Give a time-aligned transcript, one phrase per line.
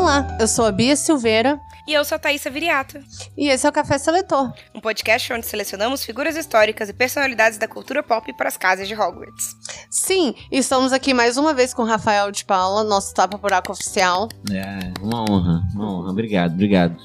[0.00, 1.60] Olá, eu sou a Bia Silveira.
[1.86, 2.98] E eu sou a Thaisa Viriato.
[3.36, 4.52] E esse é o Café Seletor.
[4.74, 8.94] Um podcast onde selecionamos figuras históricas e personalidades da cultura pop para as casas de
[8.94, 9.56] Hogwarts.
[9.90, 14.28] Sim, estamos aqui mais uma vez com o Rafael de Paula, nosso tapa buraco oficial.
[14.50, 16.10] É, uma honra, uma honra.
[16.10, 16.96] Obrigado, obrigado.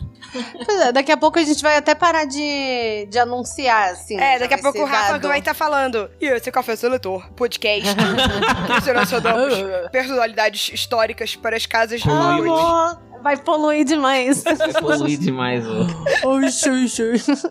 [0.65, 4.19] Pois é, daqui a pouco a gente vai até parar de, de anunciar, assim.
[4.19, 5.27] É, daqui a pouco o Rafa dado.
[5.27, 6.09] vai estar falando.
[6.19, 7.89] E esse é o Café Seletor, podcast.
[8.83, 9.53] selecionamos
[9.91, 12.45] personalidades históricas para as casas de Hogwarts.
[12.45, 14.43] Amor, vai poluir demais.
[14.81, 16.29] Poluir demais, ó.
[16.29, 17.01] Oxi, oxi.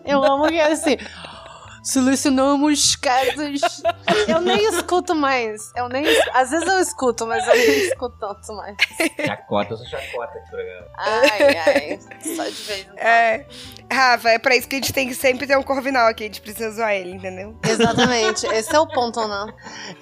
[0.05, 0.97] Eu amo que é assim.
[1.83, 3.83] Selecionamos casas.
[4.27, 5.71] Eu nem escuto mais.
[5.75, 6.03] Eu nem.
[6.33, 8.75] Às vezes eu escuto, mas eu nem escuto tanto mais.
[9.23, 10.87] Chacota, eu sou chacota aqui, programa.
[10.97, 11.99] Ai, ai.
[12.35, 12.97] Só de vez em quando.
[12.97, 13.47] É,
[13.91, 16.23] Rafa, é pra isso que a gente tem que sempre ter um corvinal aqui.
[16.23, 17.55] A gente precisa zoar ele, entendeu?
[17.63, 19.53] Exatamente, esse é o ponto, né?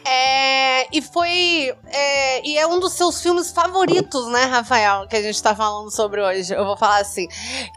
[0.06, 1.73] É, e foi.
[1.92, 5.08] é, e é um dos seus filmes favoritos, né, Rafael?
[5.08, 6.54] Que a gente tá falando sobre hoje.
[6.54, 7.28] Eu vou falar assim.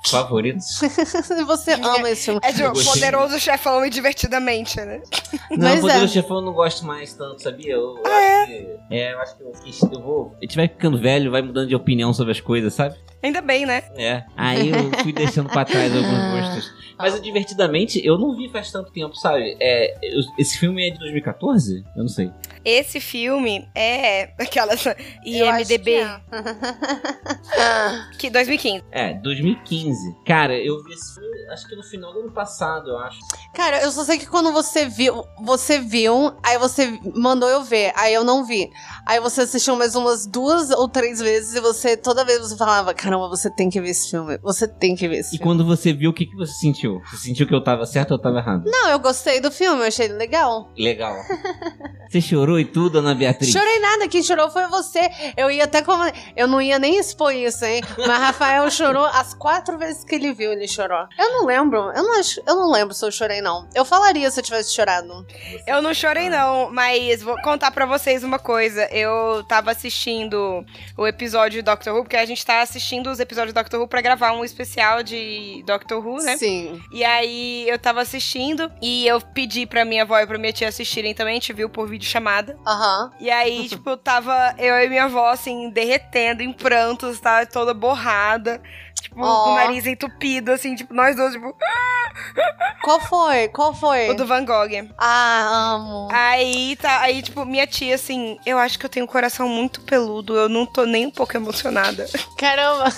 [0.09, 0.81] Favoritos?
[1.47, 2.41] Você ama esse filme.
[2.43, 5.01] É de gostei poderoso chefão e divertidamente, né?
[5.51, 6.09] Não, Mas Poderoso é.
[6.09, 7.75] Chefão eu não gosto mais tanto, sabia?
[7.75, 10.35] Eu, eu acho que, é, eu acho que eu, fiz- eu vou.
[10.41, 12.97] A gente vai ficando velho, vai mudando de opinião sobre as coisas, sabe?
[13.23, 13.83] Ainda bem, né?
[13.97, 14.23] É.
[14.37, 16.73] Aí eu fui deixando pra trás alguns gostos.
[16.99, 19.57] Mas o divertidamente, eu não vi faz tanto tempo, sabe?
[19.61, 21.85] É, eu- esse filme é de 2014?
[21.97, 22.31] Eu não sei.
[22.65, 24.85] Esse filme é aquelas
[25.25, 25.85] Eu acho IMDB
[28.11, 28.85] que que, 2015.
[28.91, 30.15] É, 2015.
[30.27, 33.19] Cara, eu vi esse filme, acho que no final do ano passado, eu acho.
[33.55, 37.93] Cara, eu só sei que quando você viu, você viu, aí você mandou eu ver,
[37.95, 38.71] aí eu não vi.
[39.07, 42.93] Aí você assistiu mais umas duas ou três vezes e você, toda vez você falava,
[42.93, 45.45] caramba, você tem que ver esse filme, você tem que ver esse E filme.
[45.45, 47.01] quando você viu, o que, que você sentiu?
[47.11, 48.65] Você sentiu que eu tava certo ou eu tava errado?
[48.67, 50.73] Não, eu gostei do filme, eu achei ele legal.
[50.77, 51.15] Legal.
[52.11, 53.51] Você chorou e tudo, Ana Beatriz?
[53.51, 55.09] Chorei nada, quem chorou foi você.
[55.37, 56.05] Eu ia até como.
[56.37, 57.83] Eu não ia nem expor isso, hein?
[57.99, 61.07] Mas Rafael chorou as quatro vezes que ele viu, ele chorou.
[61.19, 63.69] Eu não lembro, eu não, acho, eu não lembro se eu chorei, não.
[63.75, 65.27] Eu falaria se eu tivesse chorado.
[65.67, 68.89] Eu não chorei, não, mas vou contar pra vocês uma coisa.
[68.97, 70.65] Eu tava assistindo
[70.97, 73.87] o episódio de Doctor Who, porque a gente tá assistindo os episódios de Doctor Who
[73.87, 76.39] pra gravar um especial de Doctor Who, né?
[76.39, 76.81] Sim.
[76.91, 80.69] E aí eu tava assistindo e eu pedi pra minha avó e pra minha tia
[80.69, 82.57] assistirem também, a gente viu por vídeo chamada.
[82.67, 83.11] Aham.
[83.21, 87.45] E aí, tipo, tava eu e minha avó, assim, derretendo em prantos, tá?
[87.45, 88.63] Toda borrada.
[89.03, 89.45] Tipo, Ó.
[89.45, 91.55] com o nariz entupido, assim, tipo, nós dois, tipo,
[92.83, 93.49] Qual foi?
[93.49, 94.11] Qual foi?
[94.11, 94.89] o do Van Gogh.
[94.99, 96.09] Ah, amo.
[96.11, 99.81] Aí, tá, aí, tipo, minha tia, assim, eu acho que eu tenho um coração muito
[99.83, 102.07] peludo, eu não tô nem um pouco emocionada.
[102.39, 102.85] Caramba.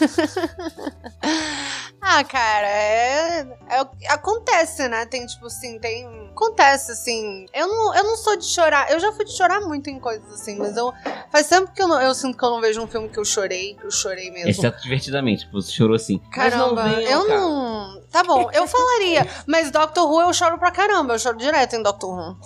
[2.01, 5.07] ah, cara, é, é Acontece, né?
[5.07, 6.07] Tem, tipo assim, tem.
[6.31, 7.47] Acontece, assim.
[7.53, 8.91] Eu não, eu não sou de chorar.
[8.91, 10.93] Eu já fui de chorar muito em coisas assim, mas eu.
[11.33, 13.25] Faz tempo que eu, não, eu sinto que eu não vejo um filme que eu
[13.25, 14.51] chorei, que eu chorei mesmo.
[14.51, 16.19] Exceto divertidamente, tipo, você chorou assim.
[16.31, 17.41] Caramba, Mas não venham, eu cara.
[17.41, 17.98] não.
[18.11, 19.27] Tá bom, eu falaria.
[19.47, 21.15] Mas Doctor Who eu choro pra caramba.
[21.15, 22.37] Eu choro direto em Doctor Who.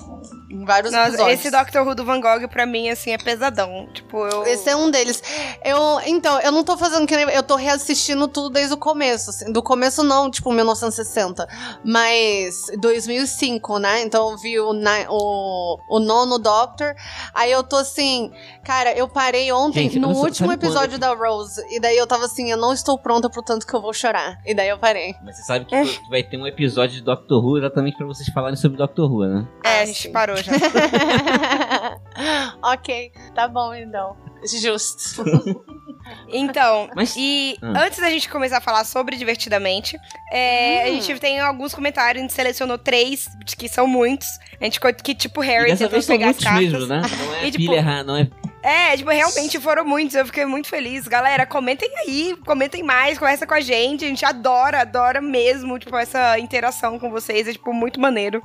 [0.50, 1.40] Em vários Nossa, episódios.
[1.40, 3.88] esse Doctor Who do Van Gogh, pra mim, assim, é pesadão.
[3.92, 4.46] Tipo, eu.
[4.46, 5.22] Esse é um deles.
[5.64, 7.24] Eu, então, eu não tô fazendo que nem.
[7.34, 9.30] Eu tô reassistindo tudo desde o começo.
[9.30, 9.50] assim.
[9.50, 11.46] Do começo, não, tipo, 1960.
[11.84, 14.02] Mas 2005, né?
[14.02, 14.72] Então eu vi o,
[15.08, 16.94] o, o nono Doctor.
[17.32, 18.30] Aí eu tô assim.
[18.64, 21.64] Cara, eu parei ontem Gente, no último episódio da Rose.
[21.70, 24.38] E daí eu tava assim, eu não estou pronta pro tanto que eu vou chorar.
[24.44, 25.14] E daí eu parei.
[25.22, 28.56] Mas você sabe que vai ter um episódio de Doctor Who exatamente pra vocês falarem
[28.56, 29.48] sobre Doctor Who, né?
[29.64, 30.12] É, Ah, a gente sim.
[30.12, 30.52] parou já.
[32.62, 34.16] ok, tá bom então.
[34.60, 35.24] Justo.
[36.28, 37.72] Então, Mas- e Hum.
[37.76, 39.96] antes da gente começar a falar sobre Divertidamente,
[40.32, 41.00] é, a Hum.
[41.00, 43.26] gente tem alguns comentários, a gente selecionou três,
[43.56, 44.26] que são muitos.
[44.60, 46.72] A gente co- que tipo Harry são pegar as muitos cartas.
[46.72, 47.02] mesmo, né?
[47.24, 48.28] Não é E, tipo, pilha não é
[48.62, 50.14] É, tipo, realmente foram muitos.
[50.14, 51.08] Eu fiquei muito feliz.
[51.08, 54.04] Galera, comentem aí, comentem mais, conversa com a gente.
[54.04, 57.48] A gente adora, adora mesmo, tipo, essa interação com vocês.
[57.48, 58.42] É, tipo, muito maneiro.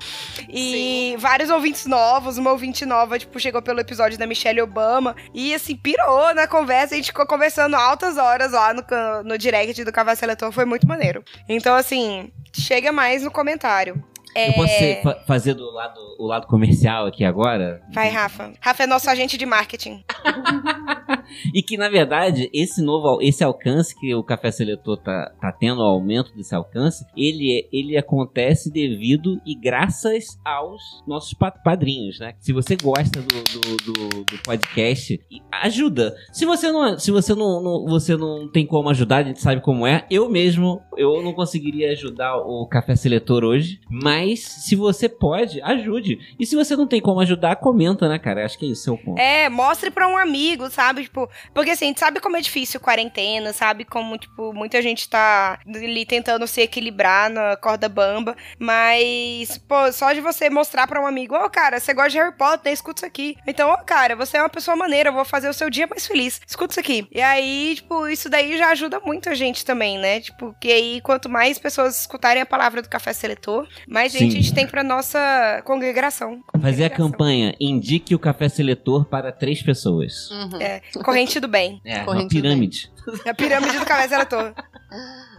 [0.49, 1.17] E Sim.
[1.17, 2.37] vários ouvintes novos.
[2.37, 5.15] Uma ouvinte nova, tipo, chegou pelo episódio da Michelle Obama.
[5.33, 6.95] E, assim, pirou na conversa.
[6.95, 8.83] A gente ficou conversando altas horas lá no,
[9.23, 10.51] no direct do Cavalo Seletor.
[10.51, 11.23] Foi muito maneiro.
[11.47, 14.03] Então, assim, chega mais no comentário.
[14.37, 14.49] É...
[14.49, 17.81] Eu posso ser, fa fazer do lado, o lado comercial aqui agora?
[17.91, 18.53] Vai, Rafa.
[18.61, 20.03] Rafa é nosso agente de marketing.
[21.53, 25.79] e que, na verdade, esse novo esse alcance que o Café Seletor tá, tá tendo,
[25.79, 32.35] o aumento desse alcance, ele, ele acontece devido e graças aos nossos padrinhos, né?
[32.39, 35.19] Se você gosta do, do, do, do podcast,
[35.51, 36.15] ajuda.
[36.31, 39.61] Se você não, se você não, não, você não tem como ajudar, a gente sabe
[39.61, 40.05] como é.
[40.11, 45.61] Eu mesmo, eu não conseguiria ajudar o Café Seletor hoje, mas mas se você pode,
[45.61, 46.35] ajude.
[46.39, 48.45] E se você não tem como ajudar, comenta, né, cara?
[48.45, 49.19] Acho que é isso seu ponto.
[49.19, 51.03] É, mostre pra um amigo, sabe?
[51.03, 56.05] Tipo, porque assim, sabe como é difícil quarentena, sabe como, tipo, muita gente tá ali
[56.05, 58.35] tentando se equilibrar na corda bamba.
[58.59, 62.17] Mas, pô, só de você mostrar pra um amigo, ô, oh, cara, você gosta de
[62.17, 63.35] Harry Potter, escuta isso aqui.
[63.45, 65.87] Então, ô, oh, cara, você é uma pessoa maneira, eu vou fazer o seu dia
[65.87, 66.41] mais feliz.
[66.45, 67.07] Escuta isso aqui.
[67.11, 70.19] E aí, tipo, isso daí já ajuda muito a gente também, né?
[70.19, 74.41] Tipo, que aí, quanto mais pessoas escutarem a palavra do café seletor, mais gente a
[74.41, 76.41] gente tem para nossa congregação.
[76.61, 80.29] Fazer a campanha Indique o Café Seletor para três pessoas.
[80.31, 80.61] Uhum.
[80.61, 81.81] É, corrente do bem.
[81.85, 82.91] É, corrente uma pirâmide.
[83.25, 84.53] A pirâmide do Café Seletor.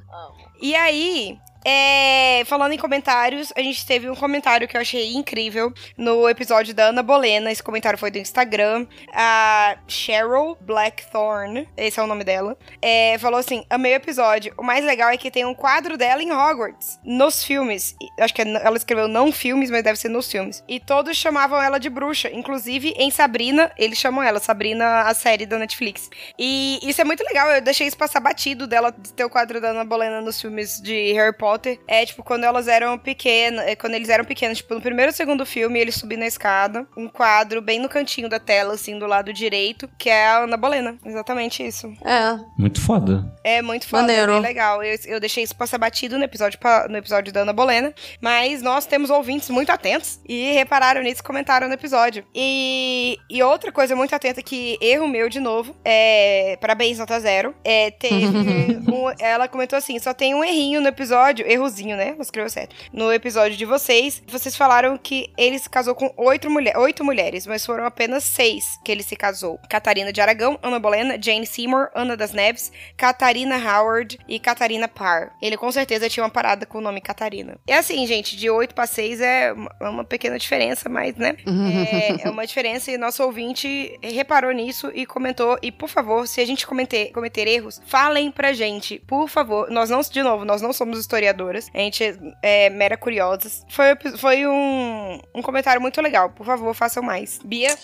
[0.60, 1.38] E aí,
[1.70, 6.72] é, falando em comentários, a gente teve um comentário que eu achei incrível no episódio
[6.72, 7.52] da Ana Bolena.
[7.52, 8.86] Esse comentário foi do Instagram.
[9.12, 14.54] A Cheryl Blackthorn, esse é o nome dela, é, falou assim: Amei o episódio.
[14.56, 17.94] O mais legal é que tem um quadro dela em Hogwarts, nos filmes.
[18.18, 20.64] Acho que ela escreveu não filmes, mas deve ser nos filmes.
[20.66, 22.30] E todos chamavam ela de bruxa.
[22.30, 26.08] Inclusive, em Sabrina, eles chamam ela, Sabrina, a série da Netflix.
[26.38, 27.50] E isso é muito legal.
[27.50, 30.80] Eu deixei isso passar batido dela de ter o quadro da Ana Bolena nos filmes
[30.80, 34.58] de Harry Potter Potter é, tipo, quando elas eram pequenas, é, quando eles eram pequenos,
[34.58, 38.28] tipo, no primeiro ou segundo filme, eles subindo na escada, um quadro bem no cantinho
[38.28, 40.96] da tela, assim, do lado direito, que é a Ana Bolena.
[41.04, 41.92] Exatamente isso.
[42.04, 42.38] É.
[42.56, 43.30] Muito foda.
[43.42, 44.02] É, muito foda.
[44.02, 44.32] Maneiro.
[44.32, 44.82] É bem legal.
[44.82, 46.58] Eu, eu deixei isso passar batido no episódio,
[46.88, 51.24] no episódio da Ana Bolena, mas nós temos ouvintes muito atentos e repararam nisso e
[51.24, 52.24] comentaram no episódio.
[52.34, 57.54] E, e outra coisa muito atenta que erro meu de novo, é, parabéns, nota zero,
[57.64, 58.26] é, teve
[58.86, 62.12] um, ela comentou assim, só tem um errinho no episódio, errozinho, né?
[62.12, 62.74] Não escreveu certo.
[62.92, 67.46] No episódio de vocês, vocês falaram que ele se casou com oito, mulher, oito mulheres,
[67.46, 69.58] mas foram apenas seis que ele se casou.
[69.68, 75.32] Catarina de Aragão, Ana Bolena, Jane Seymour, Ana das Neves, Catarina Howard e Catarina Parr.
[75.40, 77.58] Ele com certeza tinha uma parada com o nome Catarina.
[77.66, 81.36] É assim, gente, de oito para seis é uma pequena diferença, mas, né?
[81.46, 85.58] É, é, uma diferença e nosso ouvinte reparou nisso e comentou.
[85.62, 89.70] E, por favor, se a gente cometer, cometer erros, falem pra gente, por favor.
[89.70, 91.70] Nós não, de novo, nós não somos historiadores historiadoras.
[91.74, 93.64] A gente é mera curiosas.
[93.68, 93.86] Foi,
[94.16, 96.30] foi um, um comentário muito legal.
[96.30, 97.38] Por favor, façam mais.
[97.44, 97.76] Bia?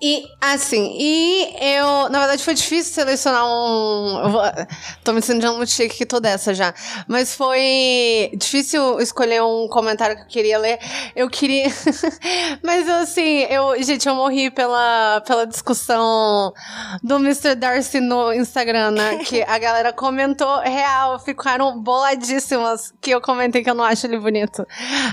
[0.00, 2.08] E, assim, e eu...
[2.08, 4.30] Na verdade, foi difícil selecionar um...
[4.30, 4.42] Vou,
[5.04, 6.74] tô me sentindo muito chique que tô dessa já.
[7.06, 10.78] Mas foi difícil escolher um comentário que eu queria ler.
[11.14, 11.66] Eu queria...
[12.62, 13.80] Mas, assim, eu...
[13.82, 16.52] Gente, eu morri pela, pela discussão
[17.02, 17.54] do Mr.
[17.54, 19.18] Darcy no Instagram, né?
[19.32, 24.18] Que a galera comentou real, ficaram boladíssimas que eu comentei que eu não acho ele
[24.18, 24.64] bonito.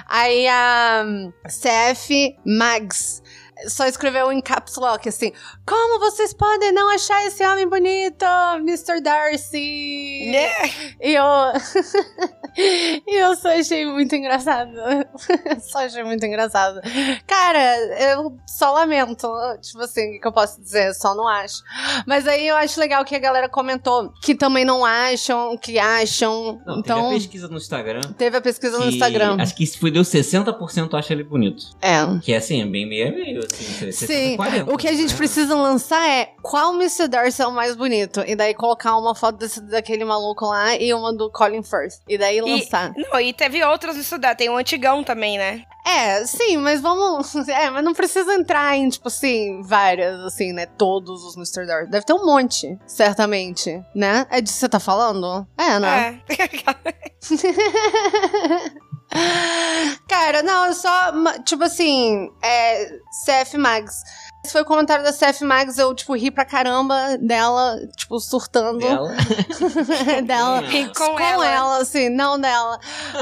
[0.08, 1.04] Aí a
[1.46, 3.24] CF Mags
[3.68, 5.32] só escreveu em caps lock, assim,
[5.66, 8.26] como vocês podem não achar esse homem bonito,
[8.58, 9.02] Mr.
[9.02, 9.58] Darcy?
[9.58, 10.70] Yeah.
[11.02, 11.24] E eu...
[13.08, 14.72] e eu só achei muito engraçado.
[15.62, 16.82] só achei muito engraçado.
[17.28, 17.78] Cara,
[18.14, 19.28] eu só lamento,
[19.62, 20.94] tipo assim, o que eu posso dizer?
[20.94, 21.62] Só não acho.
[22.06, 26.62] Mas aí eu acho legal que a galera comentou que também não acham, que acham.
[26.66, 28.02] Não, então, teve a pesquisa no Instagram.
[28.18, 29.38] Teve a pesquisa no Instagram.
[29.40, 31.66] Acho que foi deu 60% acha ele bonito.
[31.82, 32.00] É.
[32.22, 33.42] Que é assim, bem meio meio.
[33.54, 34.36] Sim, Sim.
[34.36, 35.18] 40, o que a gente né?
[35.18, 37.08] precisa lançar é qual Mr.
[37.08, 38.24] Darcy é o mais bonito.
[38.26, 41.96] E daí colocar uma foto desse, daquele maluco lá e uma do Colin Firth.
[42.08, 42.94] E daí lançar.
[42.96, 44.36] E, não, e teve outras no estudar.
[44.36, 45.64] Tem o um antigão também, né?
[45.86, 47.34] É, sim, mas vamos.
[47.50, 50.66] É, mas não precisa entrar em, tipo assim, várias, assim, né?
[50.66, 51.66] Todos os Mr.
[51.66, 51.90] Darcy.
[51.90, 54.28] Deve ter um monte, certamente, né?
[54.30, 55.48] É disso que você tá falando?
[55.58, 56.22] É, né?
[56.30, 56.40] É.
[60.08, 61.12] Cara, não, eu só.
[61.46, 62.86] Tipo assim, é,
[63.26, 63.96] CF Mags.
[64.44, 68.80] Esse foi o comentário da Seth Mags, eu, tipo, ri pra caramba dela, tipo, surtando.
[68.80, 69.12] Dela.
[70.26, 70.64] dela.
[70.74, 71.78] E com ela.
[71.80, 72.80] assim, não dela.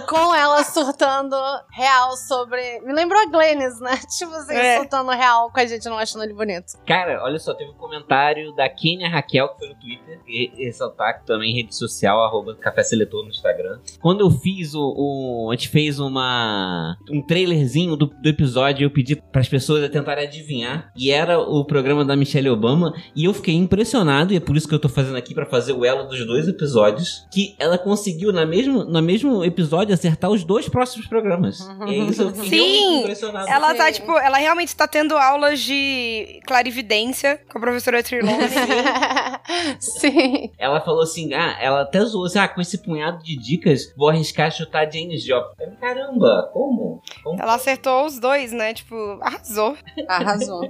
[0.07, 1.35] Com ela surtando
[1.71, 2.79] real sobre.
[2.81, 3.97] Me lembrou a Glennis, né?
[4.17, 4.77] Tipo assim, É.
[4.77, 6.73] surtando real com a gente não achando ele bonito.
[6.85, 11.19] Cara, olha só, teve um comentário da Kenia Raquel, que foi no Twitter, e ressaltar
[11.19, 13.79] que também rede social, arroba Café Seletor no Instagram.
[14.01, 16.95] Quando eu fiz o, o- A gente fez uma.
[17.11, 20.91] um trailerzinho do, do episódio, eu pedi para as pessoas tentarem adivinhar.
[20.95, 22.93] E era o programa da Michelle Obama.
[23.15, 25.73] E eu fiquei impressionado, e é por isso que eu tô fazendo aqui, para fazer
[25.73, 27.27] o elo dos dois episódios.
[27.31, 31.59] Que ela conseguiu, na mesmo, no mesmo episódio, acertar os dois próximos programas.
[31.87, 33.47] E é isso, eu fiquei Sim, impressionado.
[33.49, 38.37] Ela tá, tipo, ela realmente tá tendo aulas de clarividência com a professora Trilone.
[39.79, 40.51] Sim.
[40.57, 44.09] Ela falou assim, ah, ela até zoou assim, ah, com esse punhado de dicas, vou
[44.09, 45.75] arriscar chutar James Joplin.
[45.79, 47.01] Caramba, como?
[47.23, 47.41] Como?
[47.41, 48.73] ela acertou os dois, né?
[48.73, 49.77] Tipo, arrasou.
[50.07, 50.61] Arrasou.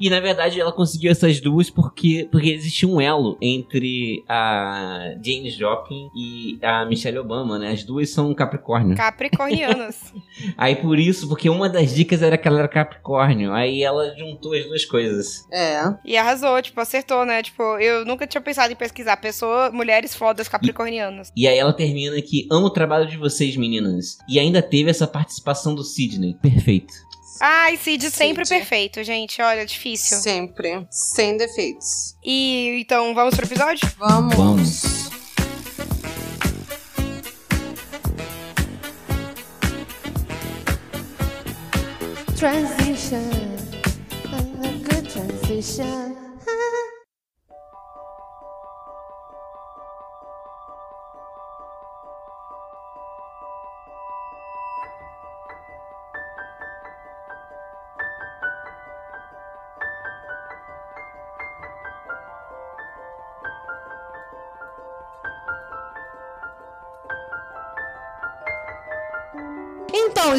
[0.00, 5.54] E na verdade ela conseguiu essas duas porque, porque existia um elo entre a James
[5.54, 7.72] Joplin e a Michelle Obama, né?
[7.72, 8.96] As duas são Capricórnio.
[8.96, 10.12] Capricornianas.
[10.56, 14.54] Aí por isso, porque uma das dicas era que ela era Capricórnio, aí ela juntou
[14.54, 15.46] as duas coisas.
[15.52, 15.80] É.
[16.04, 17.42] e arrasou, tipo, acertou, né?
[17.42, 21.32] Tipo, eu nunca tinha pensado em pesquisar pessoa, mulheres fodas capricornianas.
[21.36, 24.18] E aí ela termina que amo o trabalho de vocês, meninas.
[24.28, 26.36] E ainda teve essa participação do Sidney.
[26.40, 26.92] Perfeito.
[27.40, 28.58] Ai, Cid, sempre Cid.
[28.58, 29.40] perfeito, gente.
[29.40, 30.18] Olha, difícil.
[30.18, 30.86] Sempre.
[30.90, 32.14] Sem defeitos.
[32.22, 33.90] E então, vamos pro episódio?
[33.98, 34.34] Vamos.
[34.36, 35.10] Vamos.
[42.36, 43.30] Transition.
[44.32, 44.40] A
[44.88, 46.29] good transition.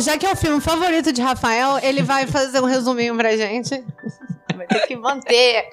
[0.02, 3.84] Já que é o filme favorito de Rafael, ele vai fazer um resuminho pra gente.
[4.56, 5.70] Vai ter que manter.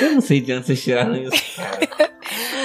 [0.00, 1.78] Eu não sei de onde vocês tiraram isso, cara.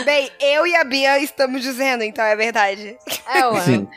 [0.04, 2.98] Bem, eu e a Bia estamos dizendo, então é verdade.
[3.28, 3.62] É, ué.
[3.62, 3.88] Sim.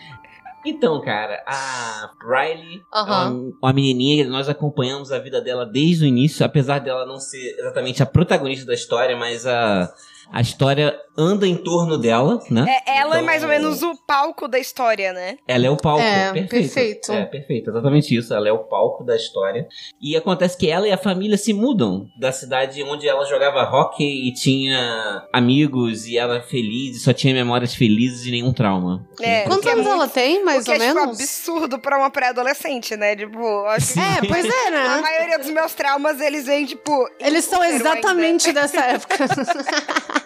[0.64, 6.04] Então, cara, a Riley é uma, uma menininha que nós acompanhamos a vida dela desde
[6.04, 9.92] o início, apesar dela não ser exatamente a protagonista da história, mas a,
[10.30, 12.64] a história anda em torno dela, né?
[12.86, 15.36] É, ela é Então, mais ou menos o palco da história, né?
[15.46, 16.48] Ela é o palco, É, perfeito.
[16.50, 17.12] perfeito.
[17.12, 18.32] É, perfeito, exatamente isso.
[18.32, 19.66] Ela é o palco da história.
[20.00, 24.28] E acontece que ela e a família se mudam da cidade onde ela jogava hockey
[24.28, 29.06] e tinha amigos e ela feliz e só tinha memórias felizes e nenhum trauma.
[29.20, 29.42] É.
[29.42, 31.20] Quantos é anos muito- ela tem, mais o que ou é, tipo, menos?
[31.20, 33.14] absurdo pra uma pré-adolescente, né?
[33.16, 35.00] Tipo, acho que É, pois é, a né?
[35.02, 37.08] maioria dos meus traumas, eles vêm, tipo...
[37.20, 39.16] Eles são útero exatamente dessa época.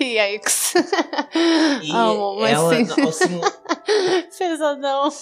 [0.00, 0.74] Yikes.
[1.82, 3.02] E Amo, mas ela, sim.
[3.02, 3.42] ao simu-
[4.38, 5.12] Pesadão.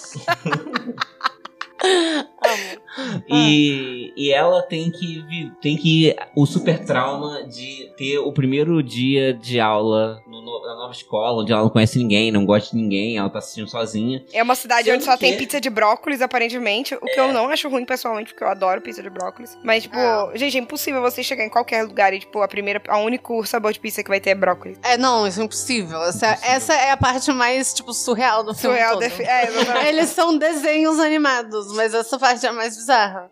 [3.27, 5.23] E, e ela tem que
[5.61, 10.75] tem que o super trauma de ter o primeiro dia de aula no no- na
[10.75, 14.23] nova escola, onde ela não conhece ninguém, não gosta de ninguém, ela tá assistindo sozinha.
[14.31, 16.95] É uma cidade Sendo onde só tem que- pizza de brócolis, aparentemente.
[16.95, 19.57] O que eu não acho ruim, pessoalmente, porque eu adoro pizza de brócolis.
[19.63, 19.97] Mas, tipo,
[20.35, 23.73] gente, é impossível você chegar em qualquer lugar e, tipo, a primeira, a único sabor
[23.73, 24.77] de pizza que vai ter é brócolis.
[24.83, 26.01] É, não, isso é impossível.
[26.03, 29.01] Essa, essa é a parte mais, tipo, surreal do filme Surreal todo.
[29.01, 29.87] defi- É, exatamente.
[29.87, 33.29] Eles são desenhos animados, mas essa parte é mais bizarra.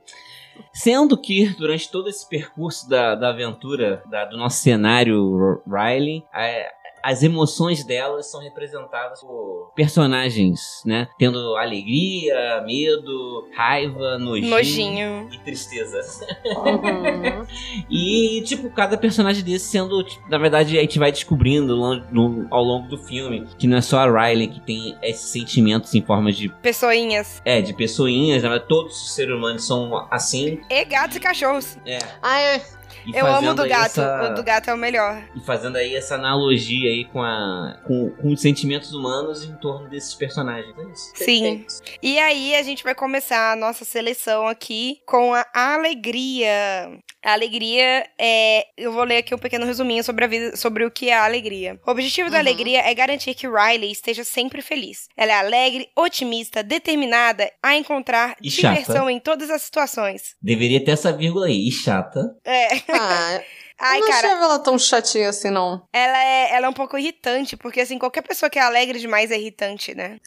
[0.71, 6.71] Sendo que, durante todo esse percurso da, da aventura da- do nosso cenário Riley, a-
[7.03, 11.07] as emoções delas são representadas por personagens, né?
[11.19, 15.29] Tendo alegria, medo, raiva, nojinho, Nojinho.
[15.31, 15.99] e tristeza.
[16.45, 17.45] Uhum.
[17.89, 21.75] E, tipo, cada personagem desse sendo, tipo, na verdade, a gente vai descobrindo
[22.11, 25.93] no- ao longo do filme que não é só a Riley que tem esses sentimentos
[25.93, 27.41] em forma de, Pessoinhas.
[27.45, 28.59] é, de pessoinhas, né?
[28.59, 31.77] Todos os seres humanos são assim, E gatos e cachorros.
[31.85, 31.99] é.
[32.21, 32.61] Ai,
[33.05, 33.85] E Eu amo do gato.
[33.85, 35.23] essa- O do gato é o melhor.
[35.35, 39.89] E fazendo aí essa analogia aí com, a, com, com os sentimentos humanos em torno
[39.89, 40.73] desses personagens.
[40.77, 41.11] É isso.
[41.15, 41.65] Sim.
[42.01, 46.99] E aí a gente vai começar a nossa seleção aqui com a alegria.
[47.25, 48.65] A alegria é.
[48.77, 51.23] Eu vou ler aqui um pequeno resuminho sobre a vida, sobre o que é a
[51.23, 51.79] alegria.
[51.85, 52.41] O objetivo da Uhum.
[52.41, 55.07] alegria é garantir que Riley esteja sempre feliz.
[55.15, 58.77] Ela é alegre, otimista, determinada a encontrar E chata.
[58.79, 60.35] diversão em todas as situações.
[60.41, 61.67] Deveria ter essa vírgula aí.
[61.67, 62.35] E chata.
[62.43, 62.67] É.
[62.99, 63.41] ah,
[63.79, 65.85] Ai, eu não cara, achava ela tão chatinha assim, não.
[65.91, 69.29] ela é, ela é um pouco irritante, porque assim, qualquer pessoa que é alegre demais
[69.31, 70.19] é irritante, né?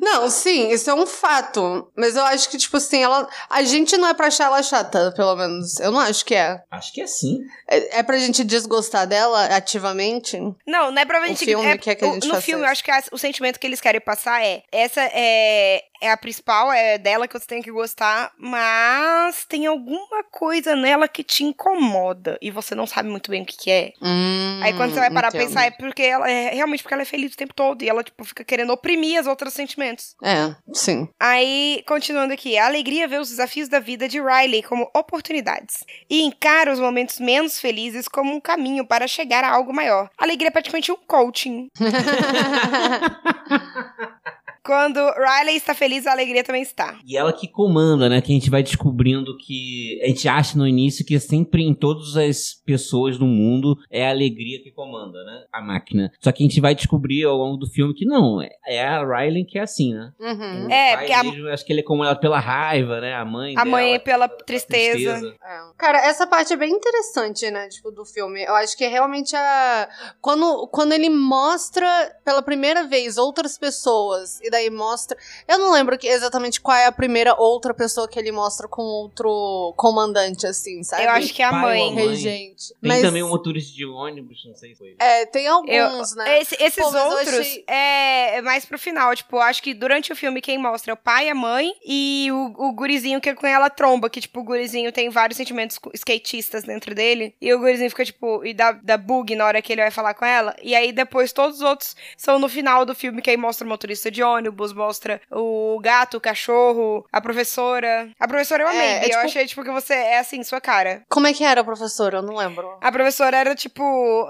[0.00, 1.90] Não, sim, isso é um fato.
[1.96, 3.26] Mas eu acho que, tipo assim, ela.
[3.48, 5.78] A gente não é pra achar ela chata, pelo menos.
[5.80, 6.60] Eu não acho que é.
[6.70, 7.38] Acho que é sim.
[7.68, 10.36] É, é pra gente desgostar dela ativamente?
[10.66, 11.44] Não, não é pra gente.
[11.44, 12.66] filme é, quer que a o- gente No faça filme, isso.
[12.68, 16.16] eu acho que a- o sentimento que eles querem passar é: essa é, é a
[16.16, 21.44] principal, é dela que você tem que gostar, mas tem alguma coisa nela que te
[21.44, 23.92] incomoda e você não sabe muito bem o que, que é.
[24.00, 25.48] Hum, Aí quando você vai parar pra entendo.
[25.54, 28.02] pensar, é porque ela é realmente porque ela é feliz o tempo todo e ela,
[28.02, 30.14] tipo, fica querendo oprimir as outros sentimentos.
[30.22, 31.08] É, sim.
[31.18, 36.22] Aí, continuando aqui, a alegria vê os desafios da vida de Riley como oportunidades e
[36.22, 40.10] encara os momentos menos felizes como um caminho para chegar a algo maior.
[40.18, 41.68] A alegria é praticamente um coaching.
[44.68, 46.98] Quando Riley está feliz, a alegria também está.
[47.06, 48.20] E ela que comanda, né?
[48.20, 49.98] Que a gente vai descobrindo que.
[50.04, 54.10] A gente acha no início que sempre em todas as pessoas do mundo é a
[54.10, 55.44] alegria que comanda, né?
[55.50, 56.12] A máquina.
[56.20, 58.42] Só que a gente vai descobrir ao longo do filme que não.
[58.42, 60.10] é- É a Riley que é assim, né?
[60.20, 60.66] Uhum.
[60.66, 63.14] O É, porque a- mesmo, acho que ele é comandado pela raiva, né?
[63.14, 65.34] A mãe A dela, mãe é pela pela tristeza.
[65.42, 65.58] É.
[65.78, 68.42] Cara, essa parte é bem interessante, né, tipo, do filme.
[68.44, 69.88] Eu acho que é realmente a...
[70.20, 71.86] Quando, quando ele mostra
[72.24, 75.16] pela primeira vez outras pessoas, e daí mostra...
[75.46, 78.82] Eu não lembro que, exatamente qual é a primeira outra pessoa que ele mostra com
[78.82, 81.04] outro comandante, assim, sabe?
[81.04, 81.92] Eu acho que é a mãe.
[81.94, 82.08] mãe.
[82.08, 82.68] Regente.
[82.80, 84.96] Tem Mas, também um motorista de ônibus, não sei se foi.
[84.98, 86.40] É, tem alguns, Eu- né?
[86.40, 89.14] Esse- esses Pô, outros achei- é, mais pro final.
[89.14, 92.68] Tipo, acho que durante o filme quem mostra é o pai, a mãe e o,
[92.68, 94.08] o gurizinho que com ela tromba.
[94.10, 97.34] Que, tipo, o gurizinho tem vários sentimentos skatistas dentro dele.
[97.40, 100.14] E o gurizinho fica, tipo, e dá, dá bug na hora que ele vai falar
[100.14, 100.54] com ela.
[100.62, 103.20] E aí depois todos os outros são no final do filme.
[103.22, 104.37] Que aí mostra o motorista de ônibus,
[104.74, 108.10] mostra o gato, o cachorro, a professora.
[108.18, 108.80] A professora eu amei.
[108.80, 111.02] É, é eu tipo- achei, tipo, que você é assim, sua cara.
[111.08, 112.14] Como é que era, professor?
[112.14, 112.78] Eu não lembro.
[112.80, 113.82] A professora era, tipo,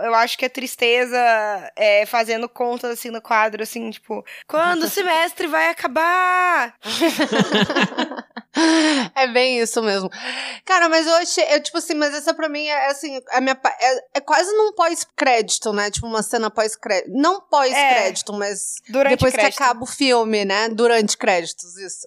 [0.02, 1.18] eu acho que é tristeza
[1.76, 6.74] é, fazendo contas, assim, no quadro, assim, tipo, quando o semestre vai acabar?
[9.14, 10.10] é bem isso mesmo.
[10.64, 13.58] Cara, mas eu achei, eu, tipo assim, mas essa pra mim é assim, a minha,
[13.80, 15.90] é, é quase num pós-crédito, né?
[15.90, 17.10] Tipo uma cena pós-crédito.
[17.12, 19.56] Não pós-crédito, mas Durante depois crédito.
[19.56, 20.68] que acaba o filme, né?
[20.68, 22.06] Durante créditos, isso.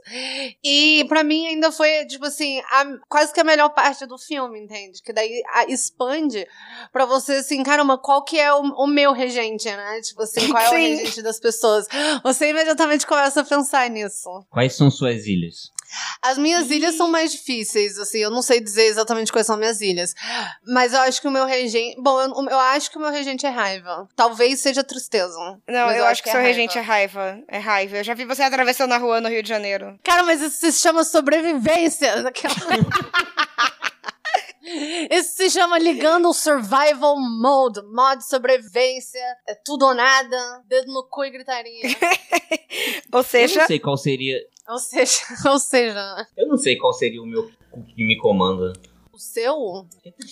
[0.63, 4.59] E pra mim ainda foi, tipo assim, a- quase que a melhor parte do filme,
[4.59, 5.01] entende?
[5.01, 6.47] Que daí a- expande
[6.91, 10.01] pra você, assim, caramba, qual que é o, o meu regente, né?
[10.01, 10.95] Tipo assim, qual é o Sim.
[10.95, 11.87] regente das pessoas?
[12.23, 14.29] Você imediatamente começa a pensar nisso.
[14.49, 15.71] Quais são suas ilhas?
[16.21, 19.81] As minhas ilhas são mais difíceis, assim, eu não sei dizer exatamente quais são minhas
[19.81, 20.13] ilhas.
[20.65, 21.99] Mas eu acho que o meu regente.
[22.01, 24.07] Bom, eu, eu acho que o meu regente é raiva.
[24.15, 25.37] Talvez seja tristeza.
[25.67, 27.39] Não, mas eu, acho que, seu é regente é raiva.
[27.47, 27.97] É raiva.
[27.97, 29.99] Eu já vi você atravessando a rua no Rio de Janeiro.
[30.03, 32.21] Cara, mas isso se chama sobrevivência.
[32.23, 32.55] Daquela...
[35.09, 41.03] Isso se chama ligando o survival mode, modo sobrevivência, é tudo ou nada, dedo no
[41.09, 41.81] cu e gritaria.
[43.11, 44.39] Ou Eu seja, não sei qual seria.
[44.69, 45.17] ou seja,
[45.49, 47.49] ou seja, Eu não sei qual seria o meu
[47.95, 48.73] que me comanda.
[49.21, 49.85] Seu,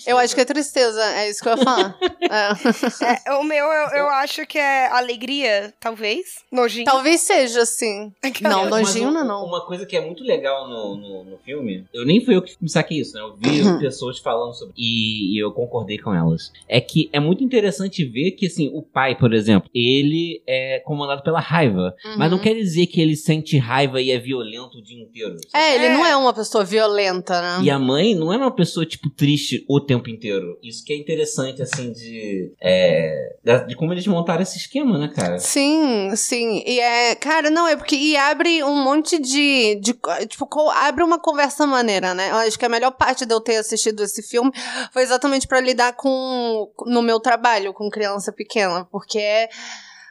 [0.06, 1.98] eu acho que é tristeza, é isso que eu ia falar.
[2.30, 3.30] É.
[3.30, 6.44] é, o meu eu, eu acho que é alegria, talvez.
[6.52, 6.84] Nojinho.
[6.84, 8.12] Talvez seja, assim.
[8.42, 9.44] Não, Mas nojinho não, é não.
[9.44, 12.54] Uma coisa que é muito legal no, no, no filme, eu nem fui eu que
[12.60, 13.20] me saquei isso, né?
[13.20, 13.78] Eu vi Uhum.
[13.80, 16.52] pessoas falando sobre e, e eu concordei com elas.
[16.68, 21.22] É que é muito interessante ver que, assim, o pai, por exemplo, ele é comandado
[21.22, 21.94] pela raiva.
[22.16, 22.42] Mas não Uhum.
[22.44, 25.36] quer dizer que ele sente raiva e é violento o dia inteiro.
[25.50, 25.64] sabe?
[25.64, 25.92] É, ele É.
[25.94, 27.64] não é uma pessoa violenta, né?
[27.64, 30.58] E a mãe não é uma pessoa, tipo, triste o tempo inteiro.
[30.62, 32.52] Isso que é interessante, assim, de.
[32.60, 35.38] É, de como eles montaram esse esquema, né, cara?
[35.38, 36.62] Sim, sim.
[36.66, 39.94] E é, cara, não, é porque e abre um monte de, de
[40.28, 42.30] tipo, abre uma conversa maneira, né?
[42.30, 44.50] Eu acho que a melhor parte de eu ter assistido esse filme
[44.92, 49.48] foi exatamente pra lidar com no meu trabalho com criança pequena, porque é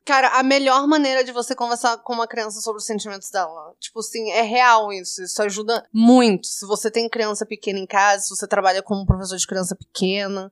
[0.06, 3.74] Cara, a melhor maneira de você conversar com uma criança sobre os sentimentos dela.
[3.80, 5.22] Tipo assim, é real isso.
[5.22, 6.48] Isso ajuda muito.
[6.48, 10.52] Se você tem criança pequena em casa, se você trabalha como professor de criança pequena.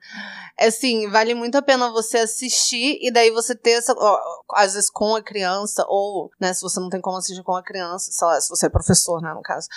[0.60, 3.94] É assim, vale muito a pena você assistir e daí você ter essa.
[3.98, 4.20] ó,
[4.54, 7.64] às vezes com a criança, ou, né, se você não tem como assistir com a
[7.64, 9.68] criança, sei lá, se você é professor, né, no caso.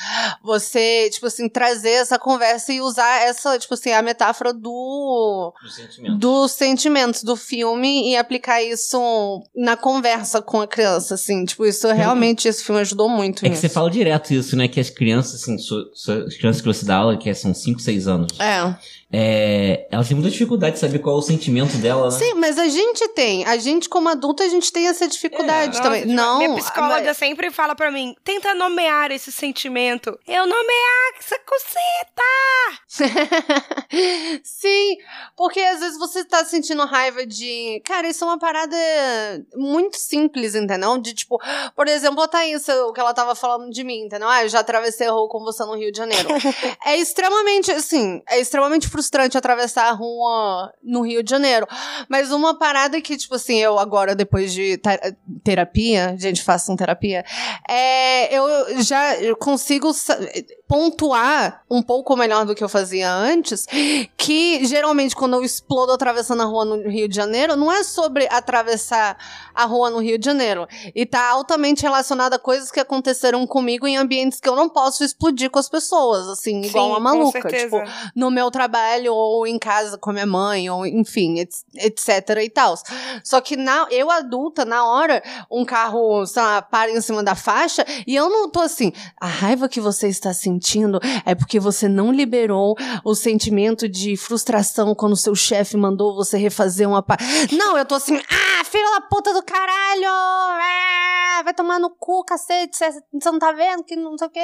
[0.45, 5.75] Você, tipo assim, trazer essa conversa e usar essa, tipo assim, a metáfora do Dos
[5.75, 6.19] sentimentos.
[6.19, 8.99] dos sentimentos do filme e aplicar isso
[9.55, 11.45] na conversa com a criança, assim.
[11.45, 13.61] Tipo, isso realmente, esse filme ajudou muito É que nisso.
[13.63, 14.67] você fala direto isso, né?
[14.69, 17.81] Que as crianças, assim, so- so- as crianças que você dá aula, que são 5,
[17.81, 18.75] 6 anos, É.
[19.13, 22.11] é, elas têm muita dificuldade de saber qual é o sentimento dela, né?
[22.17, 23.45] Sim, mas a gente tem.
[23.45, 26.03] A gente, como adulto, a gente tem essa dificuldade Nossa, também.
[26.03, 26.39] tipo, Não.
[26.39, 30.17] Minha psicóloga mas- sempre fala pra mim: tenta nomear esse sentimento.
[30.29, 32.23] Eu nomear essa coceta!
[34.45, 34.97] Sim,
[35.37, 37.83] porque às vezes você tá sentindo raiva de.
[37.85, 38.77] Cara, isso é uma parada
[39.57, 40.97] muito simples, entendeu?
[40.99, 41.37] De tipo,
[41.75, 44.29] por exemplo, a Thaís, o que ela tava falando de mim, entendeu?
[44.29, 46.29] Ah, eu já atravessei a rua com você no Rio de Janeiro.
[46.87, 49.00] é extremamente, assim, é extremamente frustrante
[49.37, 51.67] atravessar a rua no Rio de Janeiro.
[52.09, 54.81] Mas uma parada que, tipo assim, eu agora, depois de
[55.43, 57.25] terapia, gente, façam terapia,
[57.69, 59.93] é, eu já consigo
[60.71, 63.67] pontuar um pouco melhor do que eu fazia antes,
[64.17, 68.29] que geralmente quando eu explodo atravessando a rua no Rio de Janeiro, não é sobre
[68.31, 69.17] atravessar
[69.53, 70.69] a rua no Rio de Janeiro.
[70.95, 75.03] E tá altamente relacionado a coisas que aconteceram comigo em ambientes que eu não posso
[75.03, 77.49] explodir com as pessoas, assim, igual Sim, uma com maluca.
[77.49, 77.83] Tipo,
[78.15, 82.09] no meu trabalho, ou em casa com a minha mãe, ou enfim, et- etc
[82.45, 82.77] e tal.
[83.25, 87.35] Só que na, eu adulta, na hora, um carro, sei lá, para em cima da
[87.35, 90.60] faixa, e eu não tô assim, a raiva que você está sentindo
[91.25, 96.89] é porque você não liberou o sentimento de frustração quando seu chefe mandou você refazer
[96.89, 97.17] uma pa...
[97.53, 100.07] Não, eu tô assim, ah, filho da puta do caralho!
[100.07, 104.41] Ah, vai tomar no cu, cacete, você não tá vendo que não sei o que,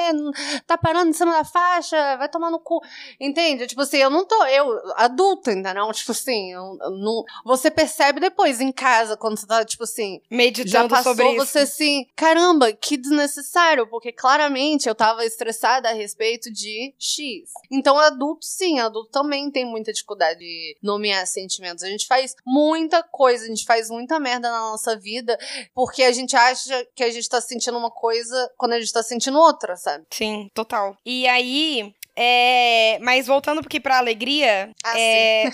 [0.65, 2.81] tá parando em cima da faixa, vai tomar no cu.
[3.19, 3.67] Entende?
[3.67, 5.91] Tipo assim, eu não tô, eu, adulta, entendeu?
[5.91, 10.21] Tipo assim, eu, eu não, você percebe depois em casa, quando você tá, tipo assim,
[10.29, 11.45] Meditando passou sobre isso.
[11.45, 17.51] você assim, caramba, que desnecessário, porque claramente eu tava estressada a respeito de X.
[17.69, 21.83] Então, adulto, sim, adulto também tem muita dificuldade de nomear sentimentos.
[21.83, 25.37] A gente faz muita coisa, a gente faz muita merda na nossa vida,
[25.75, 29.03] porque a gente acha que a gente tá sentindo uma coisa quando a gente tá
[29.03, 30.05] sentindo outra, sabe?
[30.11, 30.97] Sim, total.
[31.05, 32.97] E aí, é...
[33.01, 35.45] mas voltando aqui pra alegria, Ah, é...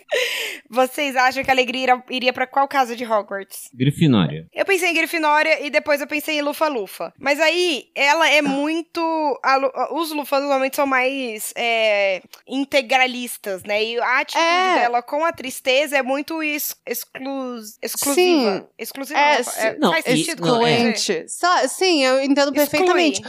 [0.70, 3.70] vocês acham que a alegria iria pra qual casa de Hogwarts?
[3.72, 4.46] Grifinória.
[4.52, 7.12] Eu pensei em Grifinória e depois eu pensei em Lufa-Lufa.
[7.18, 9.00] Mas aí, ela é muito.
[9.42, 13.82] a Os Lufas normalmente são mais é, integralistas, né?
[13.82, 14.74] E a atitude É.
[14.80, 18.58] dela com a tristeza é muito ex exclus- exclusiva.
[18.60, 18.66] Sim.
[18.78, 19.18] Exclusiva.
[19.18, 19.76] É, não, sim.
[19.78, 20.94] Não, faz e- sentido não, é.
[21.26, 23.22] Sa- Sim, eu entendo perfeitamente.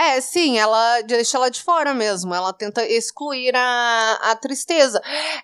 [0.00, 2.34] É, sim, ela deixa ela de fora mesmo.
[2.34, 4.98] Ela tenta excluir a, a tristeza.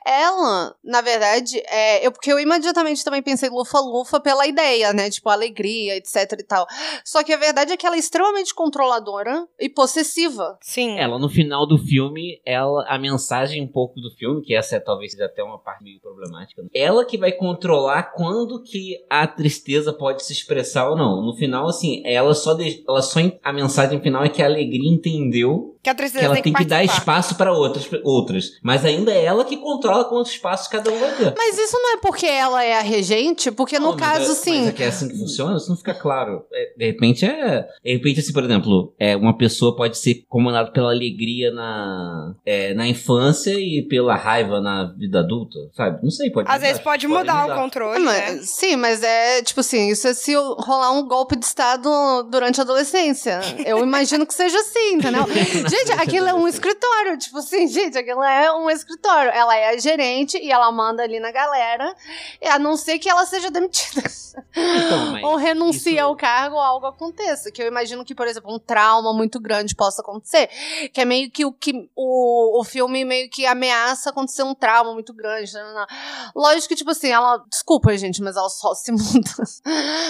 [0.05, 2.07] Ela, na verdade, é.
[2.07, 5.11] Eu, porque eu imediatamente também pensei lufa-lufa pela ideia, né?
[5.11, 6.67] Tipo, alegria, etc e tal.
[7.05, 10.57] Só que a verdade é que ela é extremamente controladora e possessiva.
[10.63, 10.99] Sim.
[10.99, 14.81] Ela, no final do filme, ela, a mensagem um pouco do filme, que essa é
[14.81, 16.69] talvez seja até uma parte meio problemática, né?
[16.73, 21.21] ela que vai controlar quando que a tristeza pode se expressar ou não.
[21.23, 24.89] No final, assim, ela só, de- ela só a mensagem final é que a alegria
[24.91, 28.53] entendeu Que a tristeza que ela tem que, dar espaço para outras, outras.
[28.63, 31.35] Mas ainda é ela que controla quantos espaços cada um vai ter.
[31.37, 34.35] Mas isso não é porque ela é a regente, porque no Não, mas caso, é,
[34.35, 34.59] sim.
[34.61, 36.43] Mas é que é assim que funciona, isso não fica claro.
[36.53, 37.67] É, de repente é.
[37.85, 42.75] De repente, assim, por exemplo, é, uma pessoa pode ser comandada pela alegria na, é,
[42.75, 46.03] na infância e pela raiva na vida adulta, sabe?
[46.03, 48.41] Não sei, pode Às mudar, vezes pode mudar, o É, controle, mas- né?
[48.43, 51.89] Sim, mas é tipo assim, isso é se rolar um golpe de Estado
[52.31, 53.41] durante a adolescência.
[53.65, 55.25] Eu imagino que seja assim, entendeu?
[55.69, 59.31] gente, aquilo é um escritório, tipo assim, gente, aquilo é um escritório.
[59.33, 61.95] Ela é a gerente e ela manda ali na galera,
[62.51, 64.03] a não ser que ela seja demitida.
[64.55, 67.51] Então, ou renuncie isso- ao cargo ou algo aconteça.
[67.51, 70.49] Que eu imagino que, por exemplo, um trauma muito grande possa acontecer.
[70.93, 74.93] Que é meio que o que o, o filme meio que ameaça acontecer um trauma
[74.93, 75.53] muito grande.
[75.55, 75.87] né, né, né.
[76.35, 77.43] Lógico que, tipo assim, ela.
[77.51, 79.31] Desculpa, gente, mas ela só se muda.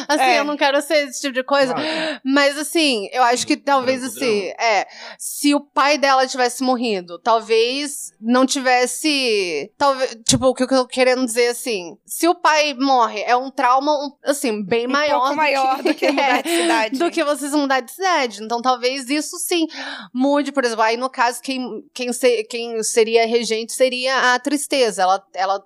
[0.09, 0.41] assim, É.
[0.41, 1.73] eu não quero ser esse tipo de coisa.
[1.75, 2.21] Claro.
[2.25, 4.87] Mas assim, eu acho que talvez assim, é,
[5.19, 10.87] se o pai dela tivesse morrido, talvez não tivesse, talvez, tipo, o que eu tô
[10.87, 15.19] querendo dizer assim, se o pai morre, é um trauma um, assim, bem Um maior
[15.19, 16.99] pouco do maior que, do que mudar de é, cidade.
[16.99, 18.43] do que vocês mudar de cidade.
[18.43, 19.67] Então, talvez isso sim
[20.13, 25.03] mude, por exemplo, aí no caso quem quem, se- quem seria regente seria a tristeza.
[25.03, 25.65] Ela ela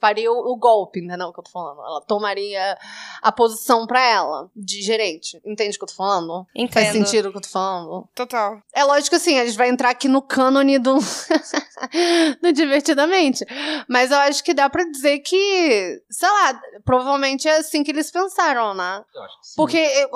[0.00, 1.80] faria o, o golpe, entendeu o que eu tô falando?
[1.80, 2.76] Ela tomaria
[3.22, 5.40] a posição pra ela de gerente.
[5.44, 6.46] Entende o que eu tô falando?
[6.54, 6.72] Entendo.
[6.72, 7.81] Faz sentido o que eu tô falando?
[8.14, 8.58] Total.
[8.74, 10.96] É lógico assim, a gente vai entrar aqui no cânone do.
[12.42, 13.44] no Divertidamente.
[13.88, 18.10] Mas eu acho que dá pra dizer que, sei lá, provavelmente é assim que eles
[18.10, 19.02] pensaram, né?
[19.14, 19.54] Eu acho que sim.
[19.56, 20.08] Porque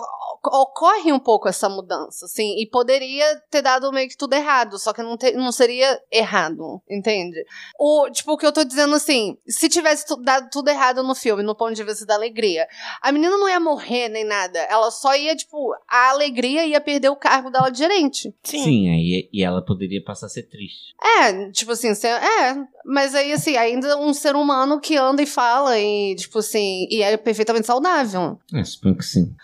[0.44, 4.92] ocorre um pouco essa mudança, assim, e poderia ter dado meio que tudo errado, só
[4.92, 7.44] que não, te- não seria errado, entende?
[7.79, 11.42] O, tipo, o que eu tô dizendo assim, se tivesse dado tudo errado no filme,
[11.42, 12.68] no ponto de vista da alegria,
[13.02, 17.09] a menina não ia morrer nem nada, ela só ia, tipo, a alegria ia perder
[17.09, 18.35] o cargo dela de gerente.
[18.42, 18.62] Sim.
[18.64, 20.95] Sim, aí, e ela poderia passar a ser triste.
[21.21, 25.27] É, tipo assim, cê- é, mas aí assim, ainda um ser humano que anda e
[25.27, 28.38] fala e, tipo assim, e é perfeitamente saudável.
[28.55, 29.35] É, suponho que sim.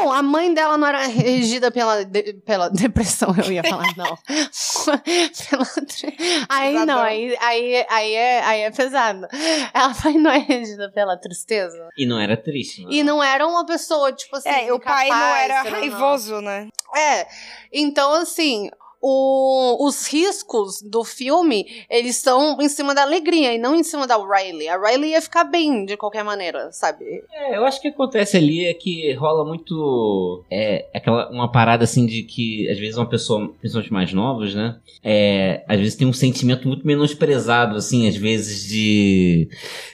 [0.00, 4.18] Bom, a mãe dela não era regida pela, de- pela depressão, eu ia falar, não.
[5.50, 5.66] Pela
[6.48, 9.26] aí não, aí, aí, aí, é, aí é pesado.
[9.74, 11.88] Ela não é regida pela tristeza.
[11.96, 14.48] E não era triste, E não era uma pessoa, tipo assim.
[14.48, 15.70] É, o pai não era lá, não.
[15.70, 16.68] raivoso, né?
[16.96, 17.26] É,
[17.72, 18.70] então assim.
[19.00, 24.06] O- os riscos do filme, eles são em cima da alegria e não em cima
[24.06, 24.68] da Riley.
[24.68, 27.04] A Riley ia ficar bem de qualquer maneira, sabe?
[27.32, 30.44] É, eu acho que o que acontece ali é que rola muito.
[30.50, 34.78] É aquela uma parada assim de que às vezes uma pessoa, pessoas mais novas, né?
[35.02, 39.48] É, às vezes tem um sentimento muito menosprezado, assim, às vezes de.